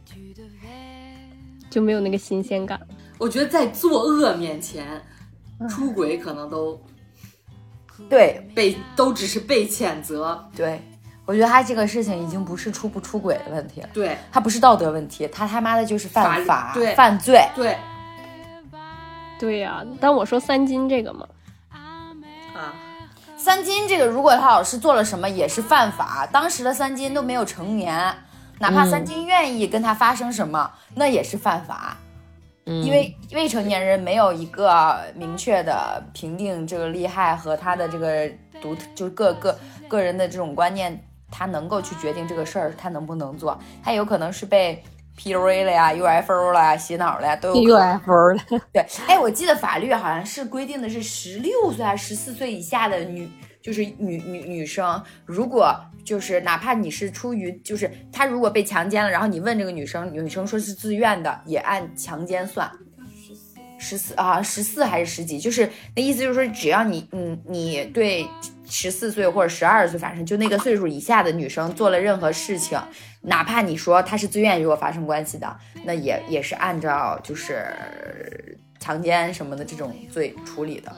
[1.75, 2.81] 就没有那个新鲜感。
[3.19, 5.03] 我觉得在作恶面前，
[5.69, 6.81] 出轨可能都
[8.09, 8.49] 对。
[8.55, 10.41] 被都只是被谴责。
[10.55, 10.81] 对，
[11.27, 14.17] 我觉得他这个事情已经不是出不出轨的问题了，对。
[14.31, 16.95] 他不是道德问题，他他妈的就是犯法、法对。
[16.95, 17.45] 犯罪。
[17.57, 17.77] 对。
[19.41, 21.27] 对呀、但我说三金这个嘛，
[21.73, 22.73] 啊，
[23.37, 28.15] 三金这个，如果他老师做了什么也是犯法，当时的三金都没有成年，
[28.65, 31.99] 哪怕三金愿意跟他发生什么，那也是犯法。
[32.65, 38.27] 因为未成年人没有一个明确的评定这个利害和他的这个
[38.63, 40.99] 独，就是各个个人的这种观念，
[41.31, 44.83] 他能够去决定这个事儿他能不能做，他有可能是被
[45.19, 47.77] PUA 了呀、UFO 了呀、洗脑了呀，都有。
[47.77, 48.43] UFO 了，
[48.73, 62.71] 对，哎，我记得法律好像是规定的是十六岁还是十四岁以下的女，就是女女女生，如果就是哪怕你是出于就是他如果被强奸了，然后你问这个女生，女生说是自愿的，也按强奸算。
[63.77, 65.39] 十四啊，十四还是十几？
[65.39, 68.27] 就是那意思，就是说，只要你，嗯，你对
[68.67, 72.81] 十四岁或者十二岁，反正就那个岁数以下的女生做了任何事情，
[73.21, 80.91] 哪怕你说她是自愿与我发生关系的，那也也是按照就是强奸什么的这种罪处理的，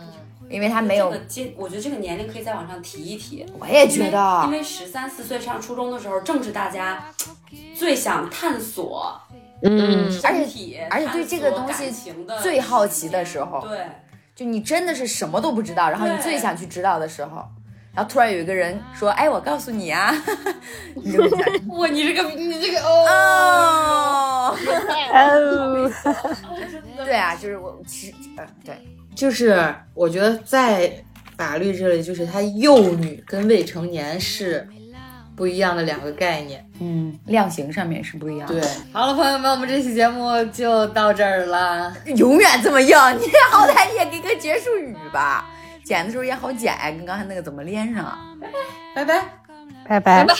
[0.48, 3.44] 因为他没有这我觉得这个年龄可以再往上提一提。
[3.58, 7.04] 我也觉得因为十三四岁上初中的时候，正是大家
[7.74, 9.20] 最想探索
[9.62, 11.90] 嗯，而且身体，而且对这个东西
[12.42, 13.86] 最好奇的时候，对，
[14.34, 17.42] 就你真的是什么都不知道，然后你最想去知道的时候，
[17.94, 20.14] 然后突然有一个人说：“哎，我告诉你啊，
[20.94, 21.22] 你就
[21.70, 24.54] 哇，你这个你这个哦，哦，
[25.14, 25.90] 哦，
[26.98, 28.76] 对啊，就是我其实，嗯，对，
[29.16, 30.92] 就是我觉得在
[31.36, 34.68] 法律这里，就是他幼女跟未成年是
[35.34, 36.64] 不一样的两个概念。
[36.78, 41.96] 嗯，量刑上面是不一样的，对，好了，朋友们，我们这期节目就到这儿了。
[42.16, 42.88] 永远这么硬，
[43.18, 45.46] 你好歹也给个结束语吧，
[45.82, 48.18] 剪的时候也好剪，跟刚才那个怎么连上啊？
[48.94, 49.24] 拜拜。
[49.88, 50.24] 拜拜。
[50.24, 50.34] The